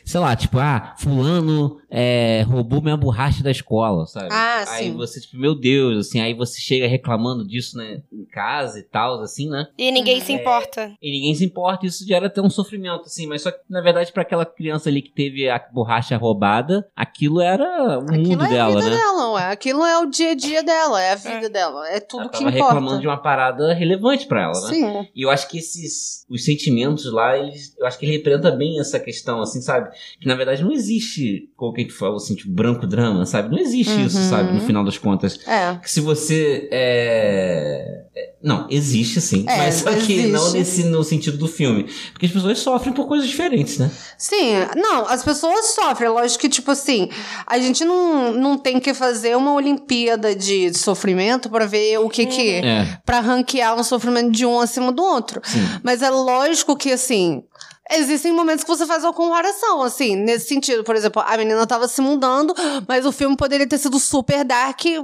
[0.05, 4.29] Sei lá, tipo, ah, fulano é, roubou minha borracha da escola, sabe?
[4.31, 4.97] Ah, aí sim.
[4.97, 9.21] você, tipo, meu Deus, assim, aí você chega reclamando disso, né, em casa e tal,
[9.21, 9.67] assim, né?
[9.77, 10.25] E ninguém Uhum.
[10.25, 10.93] se importa.
[11.03, 13.27] E ninguém se importa, isso gera até um sofrimento, assim.
[13.27, 17.41] Mas só que, na verdade, pra aquela criança ali que teve a borracha roubada, aquilo
[17.41, 18.97] era o Aquilo mundo é dela, a vida né?
[18.97, 19.51] dela, ué.
[19.51, 21.49] Aquilo é o dia a dia dela, é a vida É.
[21.49, 22.67] dela, é tudo Ela que tava importa.
[22.75, 24.69] reclamando de uma parada relevante pra ela, né?
[24.69, 25.09] Sim.
[25.15, 28.79] E eu acho que esses, os sentimentos lá, eles, eu acho que ele representa bem
[28.79, 29.91] essa questão, assim, sabe?
[30.21, 33.51] Que na verdade não existe, como que a gente fala, assim, tipo, branco drama, sabe?
[33.51, 34.29] Não existe isso, Uhum.
[34.31, 34.53] sabe?
[34.53, 35.39] No final das contas.
[35.49, 35.77] É.
[35.83, 38.04] Que se você é...
[38.17, 39.45] é- Não, existe sim.
[39.49, 40.29] É, mas só que existe.
[40.29, 41.85] não nesse, no sentido do filme.
[42.13, 43.91] Porque as pessoas sofrem por coisas diferentes, né?
[44.19, 46.11] Sim, não, as pessoas sofrem.
[46.11, 47.09] Lógico que, tipo assim,
[47.47, 52.27] a gente não, não tem que fazer uma Olimpíada de sofrimento pra ver o que
[52.27, 52.51] que.
[52.65, 52.99] É.
[53.05, 55.41] Pra ranquear um sofrimento de um acima do outro.
[55.45, 55.59] Sim.
[55.83, 57.43] Mas é lógico que, assim.
[57.91, 60.83] Existem momentos que você faz uma comparação, assim, nesse sentido.
[60.83, 62.55] Por exemplo, a menina tava se mudando,
[62.89, 64.99] mas o filme poderia ter sido super dark e,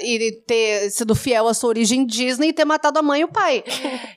[0.00, 3.28] e ter sido fiel à sua origem Disney e ter matado a mãe e o
[3.28, 3.64] pai.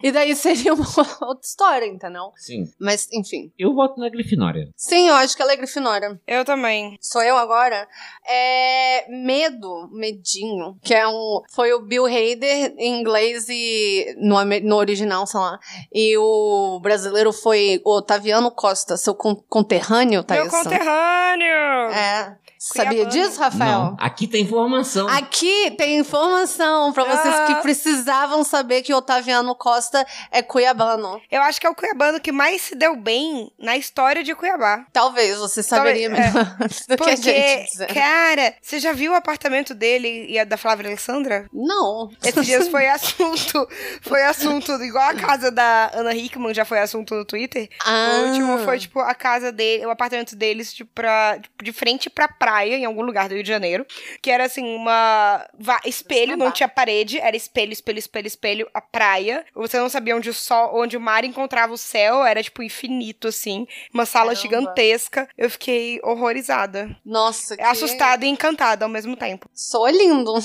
[0.04, 0.86] e daí seria uma
[1.22, 2.32] outra história, entendeu?
[2.36, 2.66] Sim.
[2.80, 3.52] Mas, enfim.
[3.58, 4.70] Eu voto na Grifinória.
[4.76, 6.22] Sim, eu acho que ela é Grifinória.
[6.28, 6.96] Eu também.
[7.02, 7.88] Sou eu agora?
[8.28, 9.08] É.
[9.10, 11.42] Medo, Medinho, que é um.
[11.52, 14.16] Foi o Bill Hader em inglês e.
[14.20, 15.60] No, no original, sei lá.
[15.92, 21.92] E o brasileiro foi o Otaviano Costa, seu con- conterrâneo, tá Meu conterrâneo!
[21.94, 22.38] É.
[22.66, 23.80] Sabia disso, Rafael?
[23.80, 25.08] Não, aqui tem informação.
[25.10, 27.46] Aqui tem informação pra vocês Ah.
[27.48, 31.22] que precisavam saber que o Otaviano Costa é cuiabano.
[31.30, 34.86] Eu acho que é o cuiabano que mais se deu bem na história de Cuiabá.
[34.94, 37.94] Talvez você saberia Talvez, melhor do que a gente Porque, dizer.
[37.94, 41.48] cara, você já viu o apartamento dele e a da Flávia Alessandra?
[41.52, 42.10] Não.
[42.24, 43.68] Esses dias foi assunto.
[44.02, 47.68] Foi assunto, igual a casa da Ana Hickman já foi assunto no Twitter.
[47.86, 48.20] Ah.
[48.22, 52.28] O último foi, tipo, a casa dele, o apartamento deles, tipo, pra, de frente pra
[52.28, 53.86] praia, em algum lugar do Rio de Janeiro.
[54.22, 55.46] Que era assim, uma.
[55.58, 59.46] va- espelho, não tinha parede, era espelho, espelho, espelho, espelho, a praia.
[59.56, 63.28] Você não sabia onde o sol, onde o mar encontrava o céu, era, tipo, infinito,
[63.28, 63.66] assim.
[63.94, 64.42] Uma sala Caramba.
[64.42, 65.28] gigantesca.
[65.38, 66.96] Eu fiquei horrorizada.
[67.06, 67.64] Nossa, que...
[67.64, 69.50] Assustada e encantada ao mesmo tempo.
[69.54, 70.34] Soa lindo.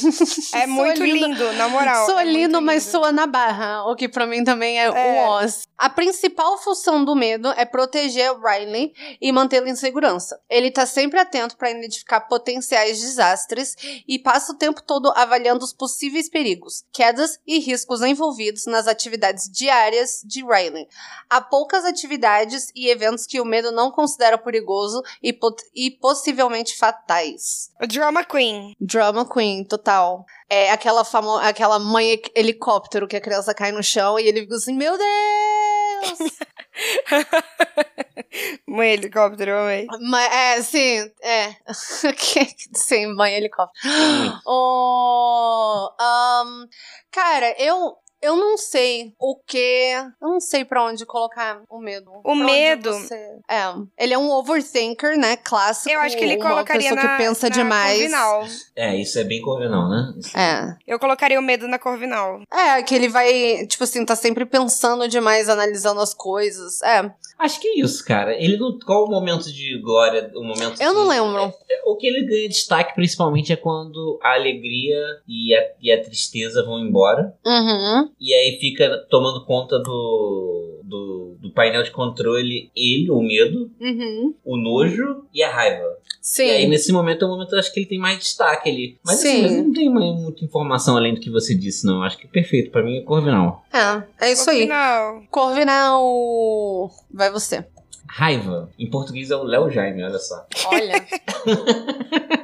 [0.54, 2.06] É Soa muito lindo, na moral.
[2.06, 2.92] Soa é lindo, mas lindo.
[2.98, 4.90] soa na barra, o que pra mim também é, É.
[4.90, 5.62] o Oz.
[5.76, 10.40] A principal função do medo é proteger o Riley e mantê-lo em segurança.
[10.48, 11.97] Ele tá sempre atento pra identificar
[12.28, 13.74] potenciais desastres
[14.06, 19.50] e passa o tempo todo avaliando os possíveis perigos, quedas e riscos envolvidos nas atividades
[19.50, 20.88] diárias de Riley.
[21.28, 25.38] Há poucas atividades e eventos que o medo não considera perigoso e,
[25.74, 27.70] e possivelmente fatais.
[27.88, 28.74] Drama Queen.
[28.80, 30.24] Drama Queen, total.
[30.48, 34.42] É aquela famo aquela mãe he- helicóptero que a criança cai no chão e ele
[34.42, 36.32] fica assim, meu Deus!
[38.66, 39.86] Mãe helicóptero, eu amei.
[40.10, 41.56] Mas, é, sim, é.
[42.74, 43.82] Sim, mãe helicóptero.
[44.46, 46.66] Oh, um,
[47.10, 47.96] cara, eu.
[48.20, 49.92] Eu não sei o que.
[50.20, 52.10] Eu não sei pra onde colocar o medo.
[52.22, 52.92] Pra onde medo?
[52.92, 53.62] você- É.
[53.96, 55.36] Ele é um overthinker, né?
[55.36, 55.90] Clássico.
[55.90, 57.98] Eu acho que ele uma colocaria pessoa na, que pensa na demais.
[58.00, 58.44] Corvinal.
[58.76, 60.14] É, isso é bem corvinal, né?
[60.18, 60.76] Isso- É.
[60.86, 62.40] Eu colocaria o medo na Corvinal.
[62.52, 66.82] É, que ele vai, tipo assim, tá sempre pensando demais, analisando as coisas.
[66.82, 67.10] É.
[67.38, 68.34] Acho que é isso, cara.
[68.34, 68.76] Ele não.
[68.84, 70.30] Qual o momento de glória?
[70.34, 71.54] O momento Eu não de- lembro.
[71.90, 76.62] O que ele ganha destaque principalmente é quando a alegria e a, e a tristeza
[76.64, 77.34] vão embora.
[77.46, 78.10] Uhum.
[78.20, 80.80] E aí fica tomando conta do.
[80.84, 84.32] do painel de controle ele, o medo, Uhum.
[84.44, 85.96] o nojo e a raiva.
[86.20, 86.44] Sim.
[86.46, 88.68] E aí, nesse momento, é o momento que eu acho que ele tem mais destaque
[88.68, 88.98] ali.
[89.04, 89.42] Mas assim, Sim.
[89.42, 91.96] mas não tem muita informação além do que você disse, não.
[91.96, 92.70] Eu Acho que é perfeito.
[92.70, 93.64] Pra mim é Corvinal.
[93.72, 94.66] É, é isso aí.
[94.66, 95.26] Não.
[95.30, 96.90] Corvinal.
[97.12, 97.64] Vai você.
[98.08, 98.70] Raiva.
[98.78, 100.46] Em português é o Léo Jaime, olha só.
[100.66, 101.04] Olha.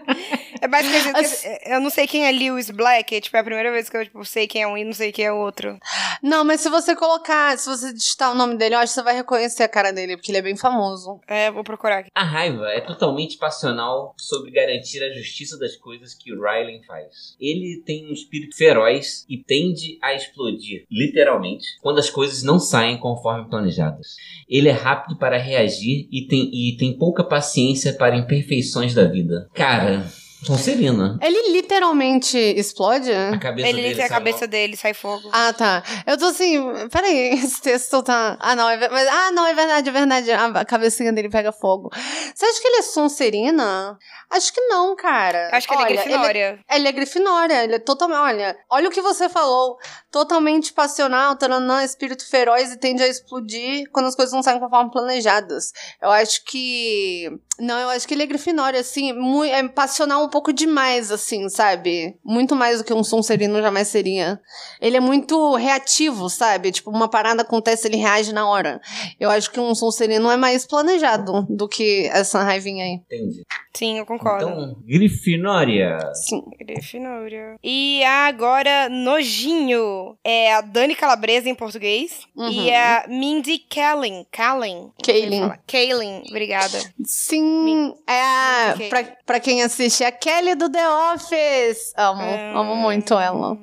[0.65, 3.71] É que As- eu não sei quem é Lewis Black, é, tipo, é a primeira
[3.71, 5.79] vez que eu tipo, sei quem é um e não sei quem é o outro.
[6.23, 9.03] Não, mas se você colocar, se você digitar o nome dele, eu acho que você
[9.03, 11.21] vai reconhecer a cara dele, porque ele é bem famoso.
[11.29, 12.11] É, vou procurar aqui.
[12.15, 17.37] A raiva é totalmente passional sobre garantir a justiça das coisas que o Rylan faz.
[17.39, 22.99] Ele tem um espírito feroz e tende a explodir, literalmente, quando as coisas não saem
[22.99, 24.15] conforme planejadas.
[24.49, 29.49] Ele é rápido para reagir e tem, e tem pouca paciência para imperfeições da vida.
[29.55, 30.07] Cara,
[30.45, 31.19] Sonserina.
[31.23, 33.11] Ele literalmente explode?
[33.13, 35.29] A cabeça Ele dele a sai cabeça dele, sai fogo.
[35.33, 35.83] Ah, tá.
[36.07, 38.37] Eu tô assim, peraí, esse texto tá.
[38.41, 40.31] Ah, não, é ver- mas, Ah, não, é verdade, é verdade.
[40.33, 41.91] A, a cabecinha dele pega fogo.
[42.35, 43.99] Você acha que ele é Sonserina?
[44.31, 45.51] Acho que não, cara.
[45.53, 46.59] Acho que ele é Olha, Grifinória.
[46.71, 48.19] Ele é Grifinória, ele é totalmente.
[48.19, 49.77] Olha, olha o que você falou.
[50.11, 54.91] Totalmente passional, taranã, espírito feroz e tende a explodir quando as coisas não saem conforme
[54.91, 55.73] planejadas.
[56.03, 57.31] Eu acho que.
[57.59, 59.13] Não, eu acho que ele é Grifinória, assim.
[59.49, 62.17] É passional um pouco demais, assim, sabe?
[62.25, 64.41] Muito mais do que um Sonserino jamais seria.
[64.81, 66.73] Ele é muito reativo, sabe?
[66.73, 68.81] Tipo, uma parada acontece, ele reage na hora.
[69.21, 72.95] Eu acho que um Sonserino é mais planejado do que essa raivinha aí.
[72.95, 73.43] Entendi.
[73.77, 74.49] Sim, eu concordo.
[74.49, 75.99] Então, Grifinória.
[76.15, 76.43] Sim.
[76.61, 77.57] Grifinória.
[77.63, 80.17] E agora, Nojinho.
[80.23, 82.21] É a Dani Calabresa em português.
[82.37, 82.49] Uhum.
[82.51, 84.25] E a Mindy Kaling.
[84.31, 84.93] Kaling.
[85.05, 85.53] Kaylin.
[85.67, 86.79] Kaylin, obrigada.
[87.05, 91.93] Sim, é a, pra, pra quem assiste, é a Kelly do The Office.
[91.97, 92.61] Amo, Ah.
[92.61, 93.59] amo muito ela.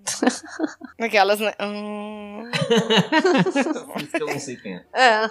[1.00, 1.54] Aquelas, né?
[1.62, 2.44] Hum.
[4.20, 4.84] Eu não sei quem é.
[4.94, 5.30] É.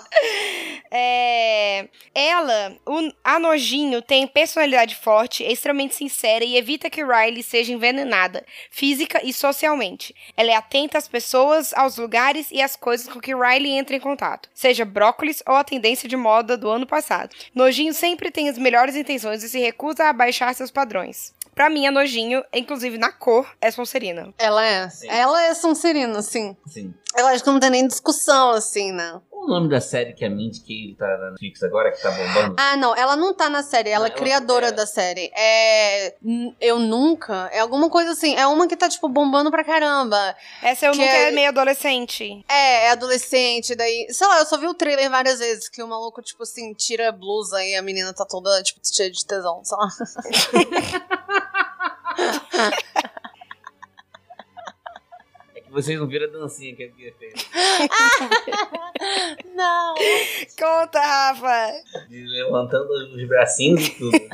[0.93, 7.42] É, ela, o, a Nojinho, tem personalidade forte, é extremamente sincera e evita que Riley
[7.42, 10.14] seja envenenada, física e socialmente.
[10.37, 14.00] Ela é atenta às pessoas, aos lugares e às coisas com que Riley entra em
[14.00, 17.35] contato, seja brócolis ou a tendência de moda do ano passado.
[17.54, 21.35] Nojinho sempre tem as melhores intenções e se recusa a abaixar seus padrões.
[21.54, 24.33] Pra mim, a Nojinho, inclusive na cor, é Sonserina.
[24.38, 24.88] Ela é.
[24.88, 25.09] Sim.
[25.09, 26.56] Ela é Sonserina, sim.
[26.66, 26.94] Sim.
[27.16, 29.20] Eu acho que não tem nem discussão, assim, né?
[29.29, 32.11] Qual o nome da série que a Mindy que tá na Netflix agora, que tá
[32.11, 32.55] bombando?
[32.57, 34.73] Ah, não, ela não tá na série, ela é Não, criadora é.
[34.73, 35.31] da série.
[35.37, 36.14] É.
[36.61, 37.49] Eu nunca.
[37.53, 38.37] É alguma coisa assim.
[38.37, 40.37] É uma que tá, tipo, bombando pra caramba.
[40.62, 42.44] Essa eu Que nunca é- é meio adolescente.
[42.49, 44.07] É, é adolescente, daí.
[44.11, 47.09] Sei lá, eu só vi o trailer várias vezes, que o maluco, tipo assim, tira
[47.09, 49.88] a blusa e a menina tá toda, tipo, cheia de tesão, sei lá.
[55.70, 57.35] Vocês não viram a dancinha que a Bia fez.
[59.54, 59.94] Não.
[60.59, 61.72] Conta, Rafa!
[62.09, 64.18] De levantando os bracinhos e tudo.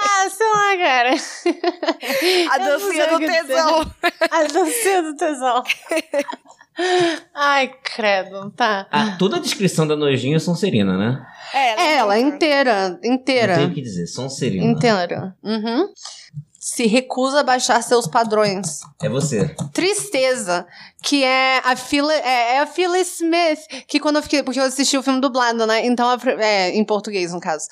[0.00, 1.10] Ah, sei lá, cara.
[2.52, 3.92] A dancinha do tesão.
[4.30, 5.62] A dancinha do tesão.
[7.34, 8.86] Ai, credo, tá.
[8.90, 11.26] Ah, toda a descrição da nojinha é Sonserina, né?
[11.54, 14.64] É, É, ela é inteira, Não tem inteira, o que dizer, Sonserina.
[14.64, 15.34] inteira.
[15.42, 15.88] Uhum.
[16.70, 18.80] Se recusa a baixar seus padrões.
[19.02, 19.56] É você.
[19.72, 20.66] Tristeza,
[21.02, 24.64] que é a Phyllis, é, é a Phyllis Smith, que quando eu fiquei, porque eu
[24.64, 27.66] assisti o filme dublado, né, então, a é, em português, no caso,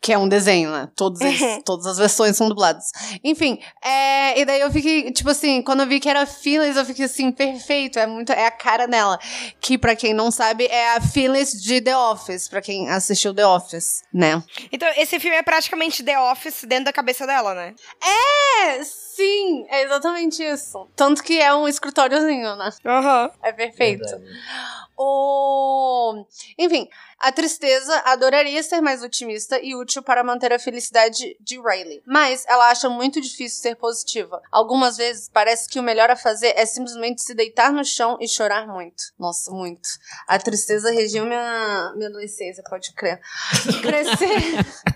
[0.00, 2.84] que é um desenho, né, todos eles- todas as versões são dubladas.
[3.24, 6.76] Enfim, é, e daí eu fiquei, tipo assim, quando eu vi que era a Phyllis,
[6.76, 9.18] eu fiquei assim, perfeito, é muito, é a cara dela,
[9.60, 13.46] que pra quem não sabe, é a Phyllis de The Office, pra quem assistiu The
[13.46, 14.42] Office, né.
[14.70, 17.74] Então, esse filme é praticamente The Office dentro da cabeça dela, né?
[18.02, 18.80] É,
[19.18, 20.88] sim, é exatamente isso.
[20.94, 22.70] Tanto que é um escritóriozinho, né.
[22.86, 23.30] Aham.
[23.42, 24.04] É perfeito.
[24.04, 24.24] Verdade.
[24.96, 26.24] O...
[26.58, 32.02] Enfim, a tristeza adoraria ser mais otimista e útil para manter a felicidade de Riley.
[32.06, 34.40] Mas ela acha muito difícil ser positiva.
[34.50, 38.28] Algumas vezes parece que o melhor a fazer é simplesmente se deitar no chão e
[38.28, 39.04] chorar muito.
[39.18, 39.88] Nossa, muito.
[40.26, 43.20] A tristeza regiu minha, minha adolescência, pode crer.
[43.82, 44.94] Crescer.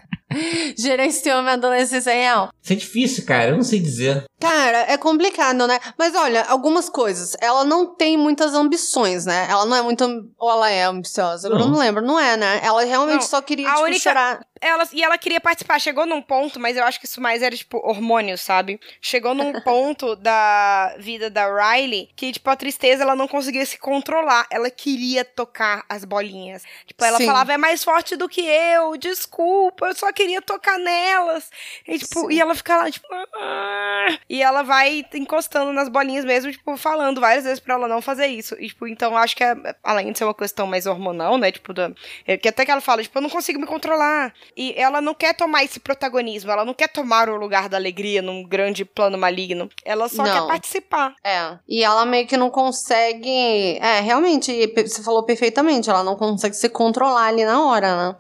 [0.77, 2.51] Gerenciou minha adolescência real.
[2.63, 3.51] Isso é difícil, cara.
[3.51, 4.25] Eu não sei dizer.
[4.41, 5.79] Cara, é complicado, né?
[5.99, 7.37] Mas olha, algumas coisas.
[7.41, 9.47] Ela não tem muitas ambições, né?
[9.49, 10.05] Ela não é muito.
[10.39, 11.49] Ou ela é ambiciosa?
[11.49, 11.69] Eu Não.
[11.71, 12.03] não lembro.
[12.05, 12.61] Não é, né?
[12.63, 14.41] Ela realmente Não, só queria, a tipo, única- chorar.
[14.63, 15.81] Ela, e ela queria participar.
[15.81, 18.79] Chegou num ponto, mas eu acho que isso mais era, tipo, hormônio, sabe?
[19.01, 23.77] Chegou num ponto da vida da Riley que, tipo, a tristeza ela não conseguia se
[23.77, 24.47] controlar.
[24.51, 26.63] Ela queria tocar as bolinhas.
[26.87, 27.27] Tipo, ela Sim.
[27.27, 31.51] falava, é mais forte do que eu, desculpa, eu só queria tocar nelas.
[31.87, 32.33] E, tipo, Sim.
[32.33, 33.07] e ela ficava lá, tipo.
[33.11, 34.19] "Ah".
[34.29, 38.27] E ela vai encostando nas bolinhas mesmo, tipo, falando várias vezes pra ela não fazer
[38.29, 38.55] isso.
[38.61, 41.51] E, tipo, então acho que é, além de ser uma questão mais hormonal, né?
[41.51, 41.91] Tipo, da,
[42.27, 44.33] é, que até que ela fala, tipo, eu não consigo me controlar.
[44.57, 48.21] E ela não quer tomar esse protagonismo, ela não quer tomar o lugar da alegria
[48.21, 49.69] num grande plano maligno.
[49.85, 50.33] Ela só Não.
[50.33, 51.15] quer participar.
[51.25, 51.59] É.
[51.69, 53.79] E ela meio que não consegue.
[53.81, 58.17] É, realmente, você falou perfeitamente, ela não consegue se controlar ali na hora, né?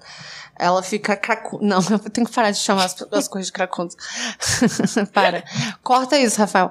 [0.58, 1.58] Ela fica cracu...
[1.60, 3.96] Não, eu tenho que parar de chamar as, as coisas de cracundas.
[5.12, 5.42] Para.
[5.82, 6.70] Corta isso, Rafael.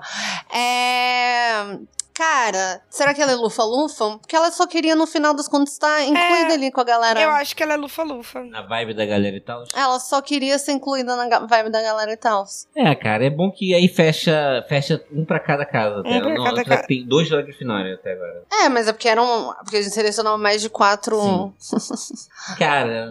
[0.53, 1.77] É.
[2.21, 4.19] Cara, será que ela é lufa-lufa?
[4.19, 7.19] Porque ela só queria, no final das contas, estar incluída É, ali com a galera.
[7.19, 8.43] Eu acho que ela é lufa-lufa.
[8.43, 9.63] Na vibe da galera e tal.
[9.75, 12.45] Ela só queria ser incluída na vibe da galera e tal.
[12.75, 16.01] É, cara, é bom que aí fecha, fecha um pra cada casa.
[16.01, 16.83] Um pra Não, cada casa.
[16.83, 18.43] Tem dois da Grifinória até agora.
[18.51, 19.55] É, mas é porque eram.
[19.63, 21.51] Porque a gente selecionou mais de quatro.
[22.59, 23.09] Cara,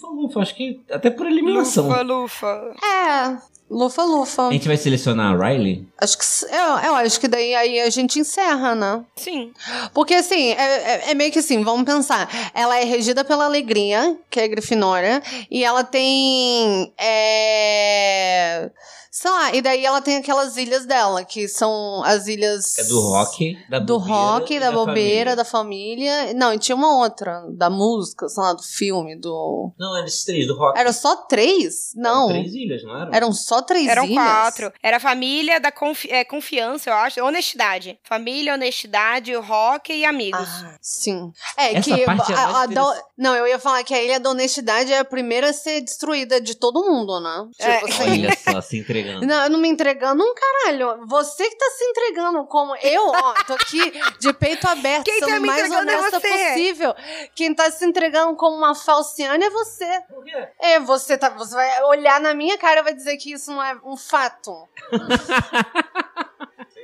[0.00, 1.88] falou, acho que até por eliminação.
[1.88, 2.74] Lufa-lufa.
[2.82, 3.55] É.
[3.68, 4.46] Lufa-lufa.
[4.48, 5.86] A gente vai selecionar a Riley?
[5.98, 9.02] Acho que eu, eu acho que daí aí a gente encerra, né?
[9.16, 9.52] Sim.
[9.92, 12.28] Porque assim, é, é- é meio que assim, vamos pensar.
[12.54, 16.92] Ela é regida pela alegria, que é a Grifinória, e ela tem.
[16.96, 18.70] É,
[19.18, 22.76] sei lá, e daí ela tem aquelas ilhas dela, que são as ilhas.
[22.78, 25.36] É do rock, da Do bobeira rock, e da, bobeira, família.
[25.36, 26.34] da família.
[26.34, 29.72] Não, e tinha uma outra, da música, sei lá, do filme, do.
[29.78, 30.78] Não, eram esses três, do rock.
[30.78, 31.92] Era só três?
[31.94, 32.28] Não.
[32.30, 33.14] Eram três ilhas, não eram?
[33.14, 34.14] Eram só três Eram ilhas?
[34.24, 34.72] quatro.
[34.82, 37.24] Era a família da confi é, confiança, eu acho.
[37.24, 37.98] Honestidade.
[38.04, 40.40] Família, honestidade, rock e amigos.
[40.40, 41.30] Ah, sim.
[41.56, 43.04] É Essa que parte é a- mais a da- interessante.
[43.16, 46.40] não, eu ia falar que a Ilha da Honestidade é a primeira a ser destruída
[46.40, 47.48] de todo mundo, né?
[47.58, 47.76] É.
[47.78, 48.10] Tipo assim.
[48.26, 48.76] Olha só, se
[49.06, 49.26] entregando.
[49.26, 51.06] Não, eu não me entregando um caralho.
[51.06, 55.26] Você que tá se entregando como eu, ó, tô aqui de peito aberto, Quem tá
[55.26, 56.28] sendo me mais é honesta você.
[56.28, 56.94] possível.
[57.34, 60.00] Quem tá se entregando como uma falciane é você.
[60.08, 60.48] Por quê?
[60.60, 63.62] É, você tá, você vai olhar na minha cara e vai dizer que isso não
[63.62, 64.68] é um fato.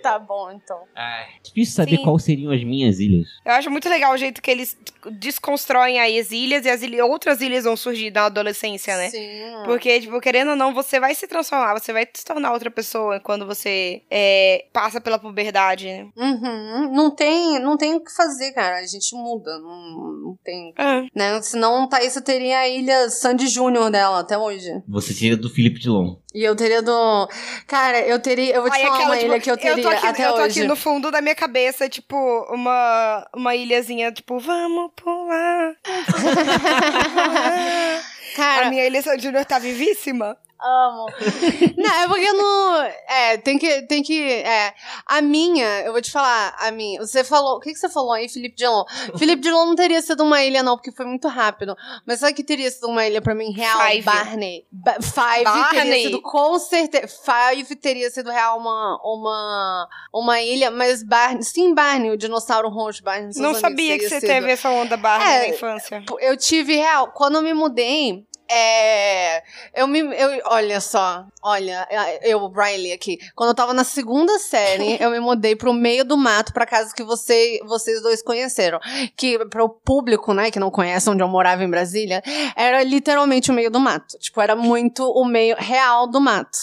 [0.12, 0.82] tá bom, então.
[0.94, 2.02] Ai, difícil saber Sim.
[2.02, 3.28] quais seriam as minhas ilhas.
[3.44, 4.76] Eu acho muito legal o jeito que eles
[5.12, 9.10] desconstroem aí as ilhas e as ilha- outras ilhas vão surgir na adolescência, né?
[9.10, 9.62] Sim.
[9.64, 13.20] Porque, tipo, querendo ou não, você vai se transformar, você vai se tornar outra pessoa
[13.20, 16.08] quando você é, passa pela puberdade, né?
[16.16, 16.92] Uhum.
[16.94, 18.76] Não tem, não tem o que fazer, cara.
[18.78, 20.72] A gente muda, não, não tem.
[20.76, 21.40] Ah, Né?
[21.42, 24.68] Senão, Thaís teria a ilha Sandy Júnior dela até hoje.
[24.88, 26.16] Você tira do Felipe Dilon.
[26.34, 27.28] E eu teria do.
[27.66, 28.54] Cara, eu teria.
[28.54, 30.26] Eu vou te Aí falar aquela, uma tipo, ilha que eu teria tô aqui, até
[30.26, 30.60] eu tô hoje.
[30.60, 32.16] aqui no fundo da minha cabeça, tipo,
[32.50, 35.74] uma, uma ilhazinha, tipo, vamos pular.
[38.34, 40.36] Cara, A minha ilha São Júnior tá vivíssima.
[40.62, 41.06] Amo.
[41.76, 42.82] não, é porque eu não.
[43.08, 43.82] É, tem que.
[43.82, 44.72] Tem que é,
[45.06, 47.00] a minha, eu vou te falar, a minha.
[47.00, 47.56] Você falou.
[47.56, 48.84] O que, que você falou aí, Felipe Dilon?
[49.18, 51.76] Felipe Dilon não teria sido uma ilha, não, porque foi muito rápido.
[52.06, 53.80] Mas sabe que teria sido uma ilha pra mim real?
[53.80, 54.02] Five.
[54.02, 54.66] Barney.
[54.70, 55.70] Ba Five Barney.
[55.70, 57.08] teria sido com certeza.
[57.08, 61.42] Five teria sido real uma, uma, uma ilha, mas Barney.
[61.42, 63.30] Sim, Barney, o dinossauro roxo, Barney.
[63.36, 64.28] Não amigos, sabia que você sido.
[64.28, 66.04] teve essa onda barra É, na infância.
[66.20, 67.08] Eu tive real.
[67.08, 69.42] Quando eu me mudei, é.
[69.74, 70.00] Eu me.
[70.00, 71.24] Eu, olha só.
[71.42, 71.88] Olha,
[72.22, 73.18] eu, Riley, aqui.
[73.34, 76.94] Quando eu tava na segunda série, eu me mudei pro meio do mato, pra casa
[76.94, 78.78] que você, vocês dois conheceram.
[79.16, 82.22] Que pro público, né, que não conhece onde eu morava em Brasília,
[82.54, 84.18] era literalmente o meio do mato.
[84.18, 86.58] Tipo, era muito o meio real do mato.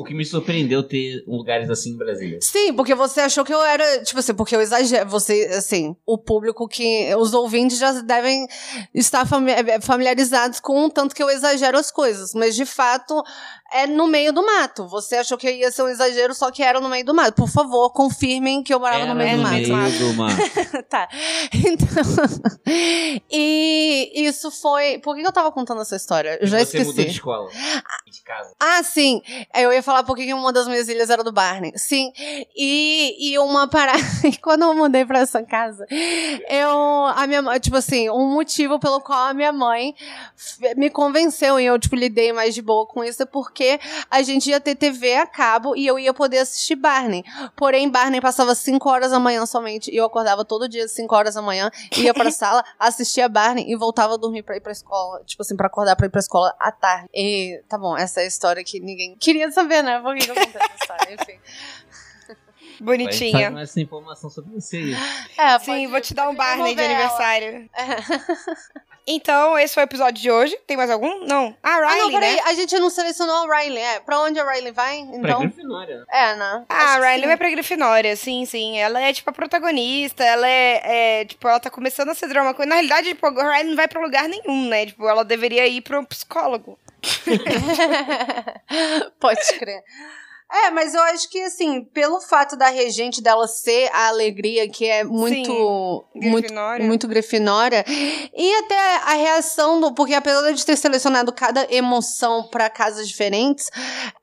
[0.00, 2.38] O que me surpreendeu ter lugares assim em Brasília.
[2.40, 6.16] Sim, porque você achou que eu era, tipo assim, porque eu exagero, você, assim, o
[6.16, 8.46] público que, os ouvintes já devem
[8.94, 13.22] estar fami- familiarizados com o tanto que eu exagero as coisas, mas de fato
[13.72, 14.88] é no meio do mato.
[14.88, 17.34] Você achou que ia ser um exagero, só que era no meio do mato.
[17.34, 19.90] Por favor, confirmem que eu morava no Era meio do no mato.
[19.92, 20.82] meio do mato.
[20.88, 21.08] tá.
[21.54, 22.02] Então,
[23.30, 26.38] e isso foi, por que eu tava contando essa história?
[26.40, 26.86] Eu já você esqueci.
[26.86, 27.50] mudou de escola.
[28.06, 28.54] E de casa.
[28.58, 29.20] Ah, sim.
[29.54, 31.72] Eu ia falar porque uma das minhas ilhas era do Barney.
[31.76, 32.12] Sim.
[32.56, 33.98] E, e uma parada.
[34.42, 35.86] Quando eu mudei pra essa casa,
[36.48, 37.06] eu.
[37.16, 39.94] A minha mãe, tipo assim, um motivo pelo qual a minha mãe
[40.76, 43.78] me convenceu e eu, tipo, lidei mais de boa com isso é porque
[44.10, 47.24] a gente ia ter TV a cabo e eu ia poder assistir Barney.
[47.56, 51.14] Porém, Barney passava 5 horas da manhã somente e eu acordava todo dia às 5
[51.14, 54.72] horas da manhã, ia pra sala, assistia Barney e voltava a dormir pra ir pra
[54.72, 55.22] escola.
[55.24, 57.08] Tipo assim, pra acordar pra ir pra escola à tarde.
[57.14, 60.00] E tá bom, essa é a história que ninguém queria saber, né?
[60.00, 61.14] Por que que eu contei essa história?
[61.20, 61.38] Enfim.
[62.82, 63.32] Vai Bonitinha.
[63.32, 64.94] saber mais informação sobre você aí.
[65.36, 67.68] É, Sim, pode- vou te dar um Barney de aniversário.
[69.12, 70.56] Então, esse foi o episódio de hoje.
[70.66, 71.24] Tem mais algum?
[71.26, 71.54] Não.
[71.62, 72.42] Ah, Ah, Riley, não, peraí, né?
[72.46, 74.00] a gente não selecionou a Riley, é.
[74.00, 75.04] Pra onde a Riley vai?
[75.04, 75.40] Pra Então.
[75.40, 76.04] Grifinória.
[76.10, 76.64] É, né?
[76.68, 77.26] Ah, Acho a Riley sim.
[77.26, 78.78] vai pra Grifinória, sim, sim.
[78.78, 82.54] Ela é, tipo, a protagonista, ela é, é, tipo, ela tá começando a ser drama.
[82.66, 84.86] Na realidade, tipo, a Riley não vai pra lugar nenhum, né?
[84.86, 86.78] Tipo, ela deveria ir pro psicólogo.
[89.18, 89.82] Pode crer.
[90.52, 94.84] É, mas eu acho que, assim, pelo fato da regente dela ser a alegria, que
[94.84, 96.04] é muito.
[96.12, 96.86] Sim, muito, Grifinória.
[96.86, 97.84] muito grifinória.
[97.88, 99.94] E até a reação do.
[99.94, 103.70] Porque apesar de ter selecionado cada emoção pra casas diferentes,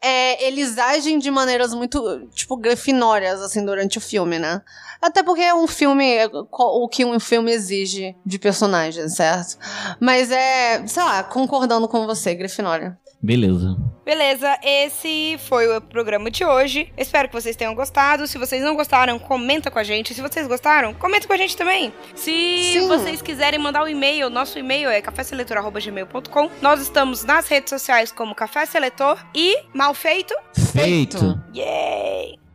[0.01, 4.61] é, eles agem de maneiras muito, tipo, grifinórias, assim, durante o filme, né?
[5.01, 6.05] Até porque é um filme.
[6.13, 9.57] é O que um filme exige de personagens, certo?
[9.99, 10.85] Mas é.
[10.87, 12.97] Sei lá, concordando com você, Grifinória.
[13.21, 13.75] Beleza.
[14.05, 16.91] Beleza, esse foi o programa de hoje.
[16.97, 18.27] Espero que vocês tenham gostado.
[18.27, 20.13] Se vocês não gostaram, comenta com a gente.
[20.13, 21.91] Se vocês gostaram, comenta com a gente também.
[22.15, 22.87] Se Sim.
[22.87, 26.49] vocês quiserem mandar um e-mail, nosso e-mail é caféseletor.gmail.com.
[26.61, 30.33] Nós estamos nas redes sociais como Café Seletor e Mal Feito.
[30.71, 31.41] Feito.
[31.53, 32.46] Yay!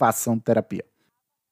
[0.00, 0.89] Façam terapia.